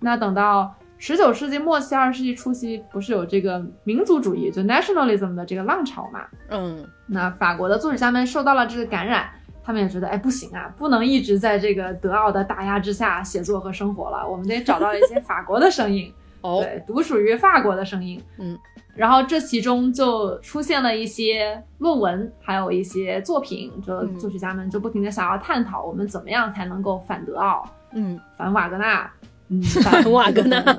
[0.00, 6.20] 那等到十九世纪末期、二十世纪初期，不是有这个民族主义，就 nationalism 的这个浪潮嘛？
[6.50, 9.30] 嗯，那法国的作曲家们受到了这个感染，
[9.70, 18.20] 他们也觉得，哎，不行啊，不能一直在这个德奥的打压之下写作和生活了，我们得找到一些法国的声音，哦，对，独属于法国的声音。
[18.38, 18.58] 嗯，
[18.96, 29.08] 然后这其中就出现了一些论文，还有一些作品，就嗯作曲家们就不停的想要探讨我们怎么样才能够反德奥，嗯，反瓦格纳。
[29.50, 30.62] 嗯，反瓦格纳。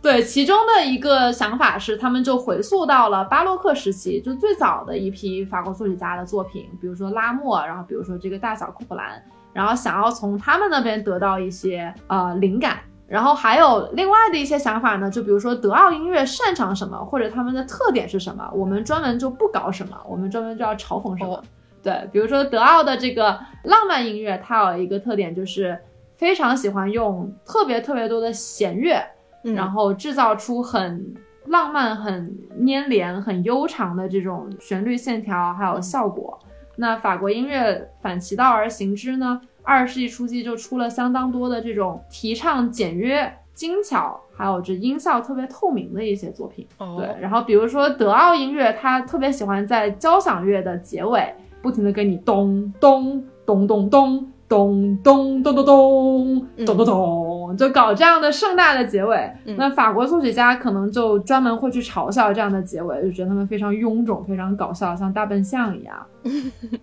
[0.00, 9.22] 对，其中的一个想法是，他们就回溯到了巴洛克时期，就最早的一批法国作曲家的作品，比如说拉莫，然后比如说这个大小库普兰，
[9.54, 12.78] 然后想要从他们那边得到一些呃灵感。
[13.06, 21.34] 然后还有另外的一些想法呢，就比如说德奥音乐擅长什么，或者他们的特点是什么，我们专门就不搞什么，我们专门就要嘲讽什么。
[21.34, 21.42] 哦
[21.82, 25.78] 对，比如说德奥的这个浪漫音乐，它有一个特点就是
[26.24, 28.98] 非常喜欢用特别特别多的弦乐，
[29.42, 31.14] 嗯然后制造出很
[31.48, 32.34] 浪漫、很
[32.66, 36.38] 粘连、很悠长的这种旋律线条，还有效果。
[36.76, 39.38] 那法国音乐反其道而行之呢？
[39.62, 46.66] 二十世纪初期就出了相当多的这种提倡简约、精巧，还有这音效特别透明的一些作品。
[46.78, 59.30] 哦对，然后比如说德奥音乐，它特别喜欢在交响乐的结尾不停的跟你咚咚咚咚咚咚咚咚咚咚咚咚咚，就搞这样的盛大的结尾。
[59.56, 65.94] 那法国作曲家可能就专门会去嘲笑这样的结尾，就觉得他们非常臃肿、非常搞笑，像大笨象一样。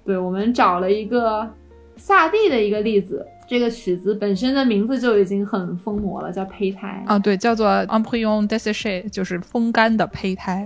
[0.03, 1.47] 对，我们找了一个
[1.95, 3.25] 萨蒂的一个例子。
[3.47, 7.03] 这个曲子本身的名字就已经很疯魔了，叫胚胎。
[7.05, 10.65] 啊，对，叫做 embryon desséché，就是风干的胚胎。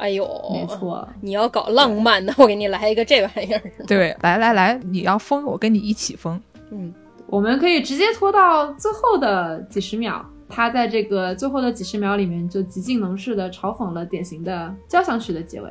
[0.00, 3.62] 哎呦，没错，你要搞浪漫的，我给你来一个这玩意儿。
[3.86, 6.40] 对，来来来，你要疯，我跟你一起疯。
[6.70, 6.92] 嗯，
[7.26, 10.24] 我们可以直接拖到最后的几十秒。
[10.48, 15.70] 他在这个最后的几十秒里面，就极尽能事的嘲讽了典型的交响曲的结尾。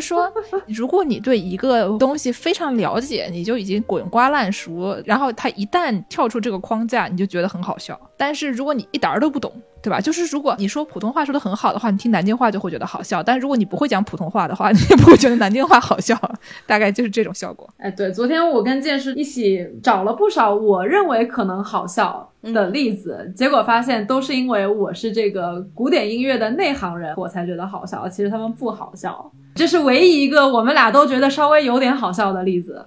[0.00, 0.32] 就是说，
[0.66, 7.98] 如果你对一个东西非常了解，你就已经滚瓜烂熟，然后他一旦跳出这个框架，你就觉得很好笑。
[8.16, 10.00] 但是如果你一点儿都不懂，对吧？
[10.00, 16.18] 就是如果你说普通话说的很好的话，你听南京话就会觉得好笑；但如果你不会讲普通话的话，你也不会觉得南京话好笑。
[16.66, 17.68] 大概就是这种效果。
[17.76, 28.08] 哎，对，昨天我跟剑师一起找了不少我认为可能好笑的例子，结果发现都是因为我是这个古典音乐的内行人，我才觉得好笑。
[28.08, 32.86] 其实他们不好笑，这是唯一一个我们俩都觉得稍微有点好笑的例子。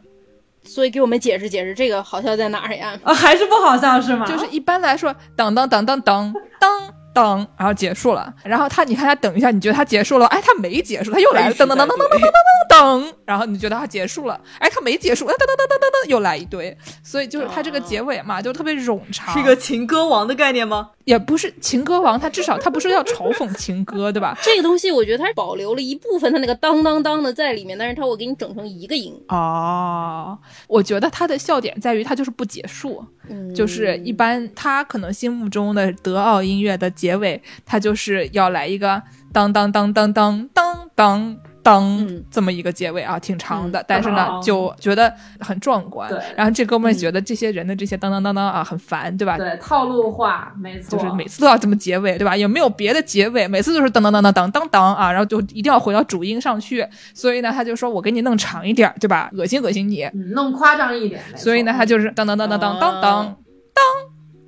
[0.66, 2.98] 所以给我们解释解释，这个好笑在哪儿呀？
[3.04, 4.26] 啊，还是不好笑是吗？
[4.26, 8.34] 就是一般来说，当当当当当当当，然后结束了。
[8.46, 12.30] 然后他，你看他等一下，你觉得他结束了，哎，他没结束，他又来了，噔噔噔噔噔噔噔
[12.72, 16.76] 噔噔，然后你觉得他结束了，哎，他没结束，噔噔噔噔噔噔，又来一堆。
[17.04, 20.92] 所以就是他这个结尾嘛，就特别冗长，是一个情歌王的概念吗？
[21.06, 24.38] 也不是情歌王，他至少他不是要嘲讽情歌，对吧？
[24.42, 29.14] 这个东西我觉得他是保留了一部分他那个当当当的在里面，但是他我给你整成一个音。
[29.28, 39.02] 哦，我觉得他的笑点在于他就是不结束，嗯就是一般他可能心目中的德奥音乐的结尾，他就是要来一个
[39.32, 46.20] 当当当当当当当当嗯这么一个结尾啊，挺长的，嗯但是呢哦就觉得很壮观对。
[46.36, 49.38] 然后这哥们觉得这些人的这些当当当当啊很烦，对吧？
[49.38, 52.36] 对，套路化，没错，就是每次都要这么结尾，对吧？
[52.36, 53.48] 也没有别的结尾？
[53.48, 56.86] 每次都是当当当当当当当啊，然后就一定要回到主音上去。
[57.14, 59.32] 所以呢，他就说我给你弄长一点儿，对吧？
[59.38, 60.04] 恶心恶心你。
[60.14, 61.22] 嗯，弄夸张一点。
[61.36, 63.36] 所以呢，他就是当当当当当当当当哦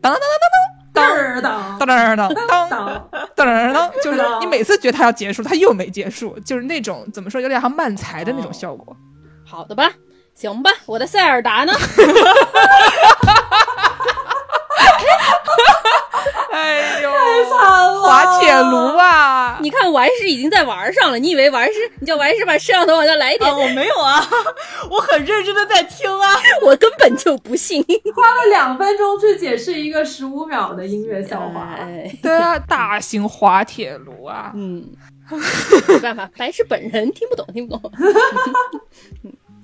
[0.02, 1.16] 当当当当当当当
[1.78, 8.96] 当当当当当，当当当，就是你每次觉得他要结束，他又没结束，就是那种怎么说，有点像慢才的那种效果。
[9.46, 9.92] 好的吧，
[10.34, 11.74] 行吧，我的塞尔达呢？
[16.56, 19.58] 哎呦，太惨了滑铁卢啊！
[19.62, 23.52] 你看完事已经在玩上了，你以为完事你叫完事把摄像头往下来一点？
[23.52, 24.26] 啊，我没有啊，
[24.90, 26.36] 我很认真的在听啊。
[26.64, 27.84] 我根本就不信。
[28.16, 31.76] 花了两分钟去解释一个十五秒的音乐笑话。
[31.78, 34.52] 哎，对啊，大型滑铁卢啊！
[34.56, 34.86] 嗯，
[35.90, 37.92] 没办法，白痴本人听不懂，听不懂。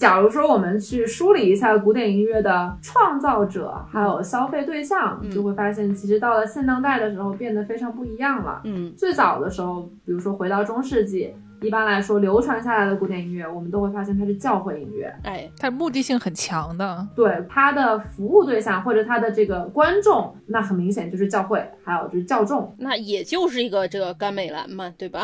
[0.02, 8.62] 假如说我们去梳理一下古典音乐的创造者还有消费对象，嗯就会发现，其实到了现当代的时候变得非常不一样了。
[8.64, 15.14] 嗯最早的时候，比如说回到中世纪，一般来说流传下来的古典音乐，我们都会发现它是教会音乐。
[15.24, 17.08] 哎，它目的性很强的。
[17.16, 22.74] 对它的服务对象或者它的这个观众，那很明显就是教会，还有就是教众。
[22.80, 25.24] 那也就是一个这个甘美兰嘛，对吧？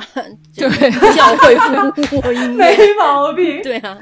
[0.55, 0.69] 对，
[1.17, 1.55] 教会
[2.03, 2.77] 服务音 没。
[2.99, 3.59] 毛病。
[3.63, 3.97] 对啊，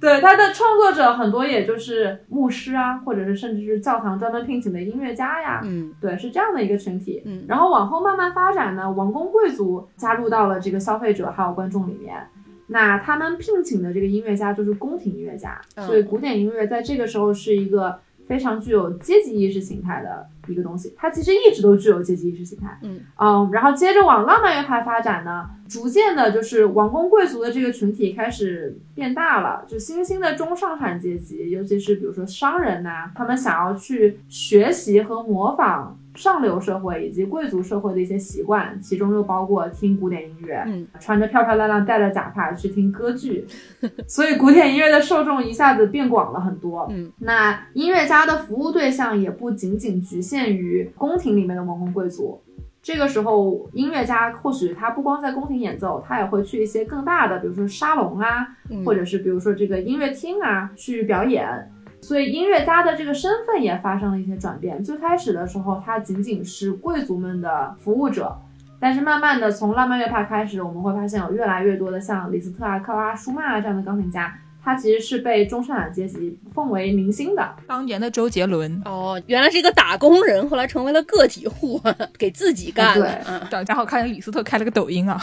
[0.00, 5.60] 对它的创作者很多也就是牧师啊，或者是甚至是教堂专门聘请的音乐家呀。
[5.64, 7.22] 嗯对，是这样的一个群体。
[7.24, 12.26] 嗯然后往后慢慢发展呢，王公贵族加入到了这个消费者还有观众里面。
[12.68, 17.96] 那他们聘请的这个音乐家就是宫廷音乐家，嗯所以古典音乐在这个时候是一个
[18.26, 20.94] 非常具有阶级意识形态的一个东西。
[20.96, 22.78] 它其实一直都具有阶级意识形态。
[22.82, 43.46] 嗯嗯，然后接着往浪漫乐派发展呢，逐渐的就是王公贵族的这个群体开始变大了，就新兴的中上产阶级，尤其是比如说商人呐、他们想要去学习和模仿上流社会以及贵族社会的一些习惯，其中又包括听古典音乐，嗯，穿着漂漂亮亮、戴着假发去听歌剧，
[44.08, 46.88] 所以古典音乐的受众一下子变广了很多。
[46.90, 52.42] 嗯，那音乐家的服务对象也不仅仅局限于宫廷里面的王公贵族。
[52.82, 61.70] 这个时候，音乐家或许他不光在宫廷演奏，他也会去一些更大的，比如说沙龙啊，嗯或者是比如说这个音乐厅啊去表演。
[62.02, 64.82] 所以音乐家的这个身份也发生了一些转变。
[64.82, 68.36] 最开始的时候，他仅仅是贵族们的服务者，
[68.78, 74.32] 但是慢慢的从浪漫乐派开始，我们会发现有越来越多的像李斯特啊、克拉舒曼啊这样的钢琴家，
[74.66, 77.54] 他其实是被中上产阶级奉为明星的。
[77.68, 81.80] 当年的周杰伦，哦，原来是一个打工人，后来成为了个体户，
[82.18, 83.06] 给自己干了。
[83.06, 85.16] 对啊，然后看见李斯特开了个抖音啊，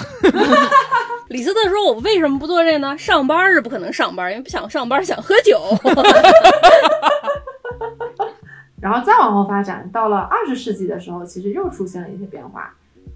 [1.27, 2.97] 李斯特说：“我为什么不做这呢？
[2.97, 5.59] 上班是不可能上班，因为不想上班，想喝酒。
[8.79, 12.73] 然后再往后发展，到了二十世纪的时候，其实又出现了一些变化。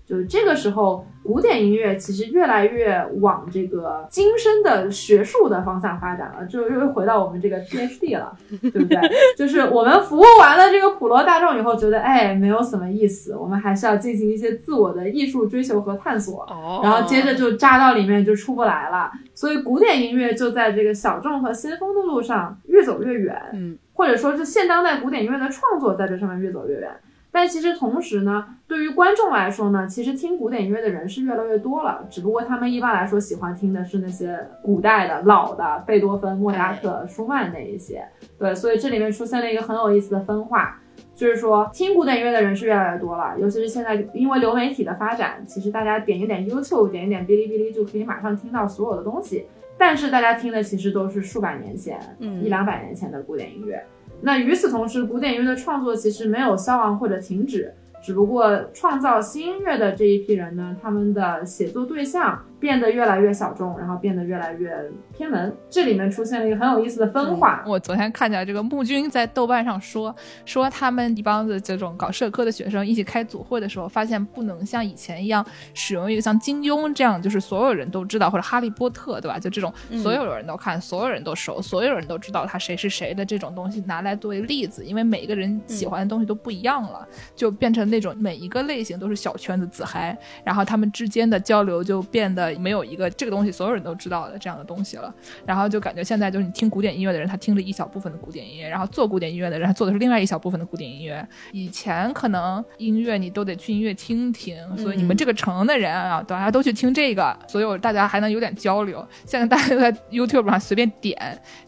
[0.08, 8.98] 就是这个时候，古典音乐其实越来越往这个精深的学术的方向发展了，就又回到我们这个 PhD 了，对不对？
[9.36, 16.44] 就是我们服务完了这个普罗大众以后，觉得哎没有什么意思，我们还是要进行一些自我的艺术追求和探索。
[16.44, 23.36] 哦然后接着就扎到里面就出不来了，所以古典音乐就在这个小众和先锋的路上越走越远。
[23.52, 26.90] 嗯，或者说是现当代古典音乐的创作在这上面越走越远。
[27.38, 38.04] 但其实同时呢，对于观众来说呢，其实听古典音乐的人是越来越多了，只不过他们一般来说喜欢听的是那些古代的老的贝多芬、莫扎特、舒曼那一些。
[38.40, 40.82] 对，所以这里面出现了一个很有意思的分化。
[41.14, 49.46] 就是说，听古典音乐的人是越来越多了，尤其是现在因为流媒体的发展，其实大家点一点 YouTube，点一点哔哩哔哩就可以马上听到所有的东西。
[49.78, 53.86] 但是大家听的其实都是数百年前、嗯一两百年前的古典音乐。
[54.22, 64.72] 那与此同时，古典音乐的创作其实没有消亡或者停止，只不过创造新音乐的这一批人呢，他们的写作对象变得越来越小众，然后变得越来越
[65.16, 65.56] 偏门。
[65.70, 67.64] 这里面出现了一个很有意思的分化。
[67.68, 70.16] 我昨天看见这个木君在豆瓣上说，
[70.46, 79.38] 说他们一帮子这种搞社科的学生一起开组会的时候，发现不能像以前一样使用一个像金庸这样，就是所有人都知道，或者哈利波特，对吧？
[79.38, 79.72] 就这种
[80.02, 95.14] 所有人都看、所有人都熟、所有人都知道他谁是谁的这种东西拿来作为例子，因为每一个人喜欢的东西都不一样了，就变成那种每一个类型都是小圈子自嗨，然后他们之间的交流就变得没有一个这个东西所有人都知道的这样的东西了。
[95.46, 101.28] 然后就感觉现在就是你听古典音乐的人，他听了一小部分的古典音乐，然后做古典音乐的人，他做的是另外一小部分的古典音乐。
[101.52, 109.06] 以前可能音乐你都得去音乐厅听，所以你们这个城的人啊，大家都去听这个，所以大家还能有点交流。
[109.26, 111.18] 现在大家都在 YouTube 上随便点。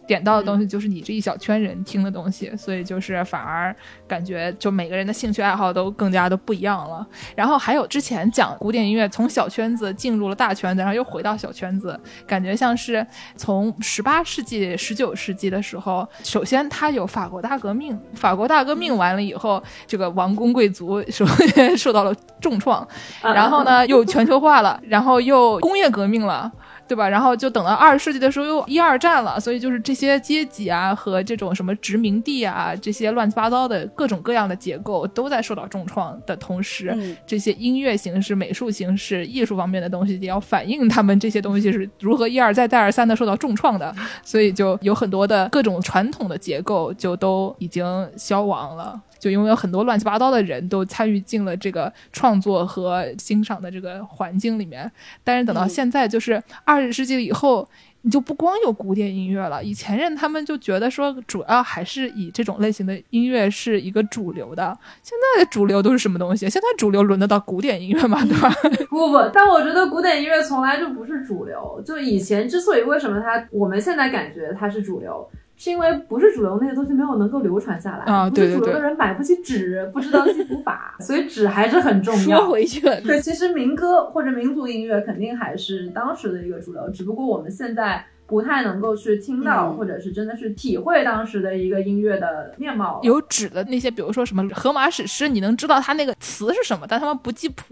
[0.07, 3.76] 点到的东西就是你这一小圈人听的东西，所以就是反而
[4.07, 7.07] 感觉就每个人的兴趣爱好都更加的不一样了。
[7.35, 13.06] 然后还有之前讲古典音乐从小圈子进入了大圈子，然后又回到小圈子，感觉像是
[13.36, 22.88] 从十八世纪、十九世纪的时候，首先它有法国大革命，法国大革命完了以后，这个王公贵族首先 受到了重创，
[23.22, 26.52] 然后呢 又全球化了，然后又工业革命了。
[26.90, 27.07] 对吧？
[27.07, 43.94] 然后就等到二十世纪的时候又一二战了，所以就是这些阶级啊和这种什么殖民地啊这些乱七八糟的各种各样的结构都在受到重创的同时，这些音乐形式、美术形式、艺术方面的东西也要反映他们这些东西是如何一而再再而三的受到重创的，
[44.24, 48.99] 所以就有很多的各种传统的结构就都已经消亡了。
[49.20, 54.90] 就因为有很多乱七八糟的人都参与进了这个创作和欣赏的这个环境里面，
[55.24, 57.68] 但是等到现在，就是二十世纪以后，
[58.04, 59.64] 你就不光有古典音乐了。
[59.64, 64.78] 以前人他们就觉得说，主要还是以这种类型的音乐是一个主流的。
[65.04, 66.50] 现在的主流都是什么东西？
[66.50, 68.24] 现在主流轮得到古典音乐吗？
[68.26, 68.50] 对吧？
[68.90, 71.84] 不不，但我觉得古典音乐从来就不是主流。
[71.86, 75.30] 就以前之所以为什么它，我们现在感觉它是主流。
[75.60, 82.40] 是因为不是主流那些东西没有能够流传下来啊，不是主流的人买不起纸，不知道记谱法，所以纸还是很重要。
[82.40, 93.02] 说回去了，对，其实民歌或者民族音乐肯定还是当时的一个主流，只不过我们现在不太能够去听到，或者是真的是体会当时的一个音乐的面貌。
[93.03, 97.65] 有纸的那些，比如说什么荷马史诗，你能知道它那个词是什么，但他们不记谱，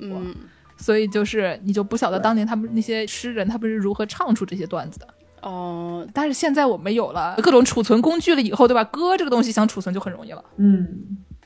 [0.76, 5.08] 所以就是你就不晓得当年他们那些诗人他们是如何唱出这些段子的。
[5.42, 8.84] 哦，但是现在我们有了各种储存工具了以后，对吧？
[8.86, 10.44] 歌这个东西想储存就很容易了。
[10.58, 10.88] 嗯，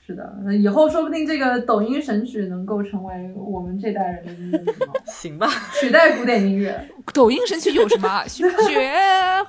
[0.06, 4.74] 是的，那以后说不定这个抖音神曲能够成为我们这代人的音乐
[5.06, 5.48] 行吧，
[5.80, 6.90] 取代古典音乐。
[7.14, 8.24] 抖音神曲有什么？
[8.28, 8.92] 雪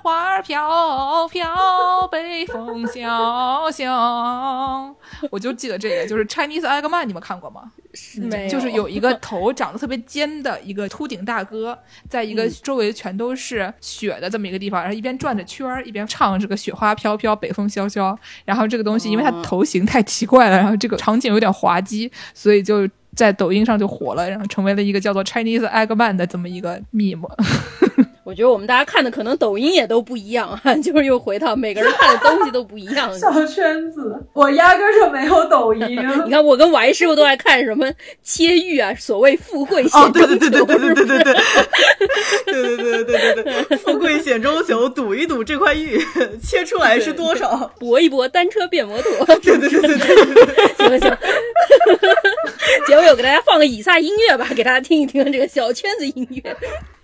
[0.02, 4.94] 花飘飘，北风萧萧。
[5.30, 7.70] 我就记得这个，就是 Chinese Eggman，你们看过吗？
[8.16, 11.78] 没，就是有一个 头长得特别尖的一个秃顶大哥，
[12.08, 18.18] 在一个周围全都是雪的这么一个地方，然后一边转着圈儿，一边唱这个雪花飘飘，北风萧萧。
[18.44, 27.28] 然后这个东西，因为它头型太奇怪了，然后这个场景有点滑稽，所以就在抖音上就火了，然后成为了一个叫做 Chinese Eggman 的这么一个 meme。
[28.32, 33.12] 我觉得我们大家看的可能抖音也都不一样啊， 就是又回到每个人看的东西都不一样。
[33.20, 35.82] 小圈子，我压根就没有抖音。
[36.24, 37.92] 你看我跟王师傅都爱看什么
[38.22, 40.26] 切玉啊，所谓富贵险中求。
[40.26, 41.34] 对对对对对对对对对
[42.46, 46.00] 对对对对对对，富贵险中求，赌一赌这块玉
[46.42, 47.70] 切出来是多少？
[47.78, 49.26] 搏一搏，单车变摩托。
[49.42, 51.18] 对对对对对，行了行。
[52.86, 56.56] 结尾我给大家放个以撒音乐吧，给大家听一听这个小圈子音乐。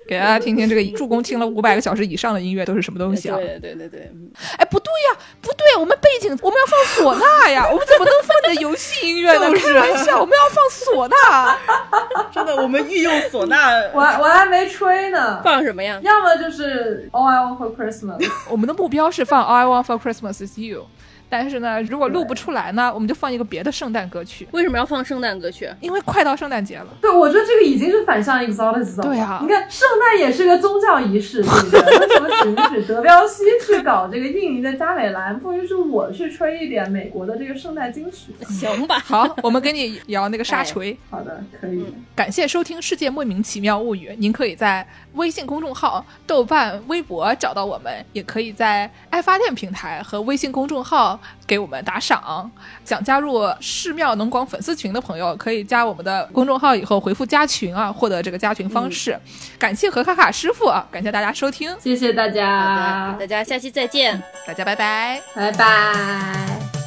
[0.08, 3.36] 给大家听听这个助攻听了五百个小时以上的音乐都是什么东西啊？
[3.36, 4.10] 对对对对，
[4.56, 9.52] 哎，不对呀，不对，我们背景我们要放唢呐呀，我们怎么能放的游戏音乐呢？
[9.52, 11.58] 开玩笑，我们要放唢呐。
[12.32, 15.42] 真的，我们御用唢呐， 我我还没吹呢。
[15.44, 16.00] 放什么呀？
[16.02, 18.26] 要么就是 All I Want for Christmas。
[18.48, 20.86] 我们的目标是放 All I Want for Christmas is You。
[21.28, 24.46] 但是呢，如果录不出来呢，我们就放一个别的圣诞歌曲。
[24.52, 25.68] 为什么要放圣诞歌曲？
[25.80, 26.86] 因为快到圣诞节了。
[27.00, 29.02] 对，我觉得这个已经是反向 exoticism。
[29.02, 31.98] 对啊，你看，圣诞也是个宗教仪式，对不对？
[31.98, 38.32] 为什么只允许德彪西去搞这个印尼的加美兰，不允许我去吹一点美国的这个圣诞金曲？
[38.48, 38.98] 行吧。
[39.04, 40.96] 好，我们给你摇那个沙锤。
[41.10, 41.84] 好的，可以。
[42.14, 51.98] 感谢收听《世界莫名其妙物语》，您可以在微信公众号、豆瓣、微博找到我们，也可以在爱发电平台和微信公众号给我们打。
[51.98, 52.50] 赏，
[52.84, 59.18] 想加入寺庙农广粉丝群的朋友，可以加我们的公众号，以后回复加群啊，获得这个加群方式。
[59.58, 66.77] 感谢何卡卡师傅啊，感谢大家收听，谢谢大家，大家下期再见，大家拜拜，拜拜。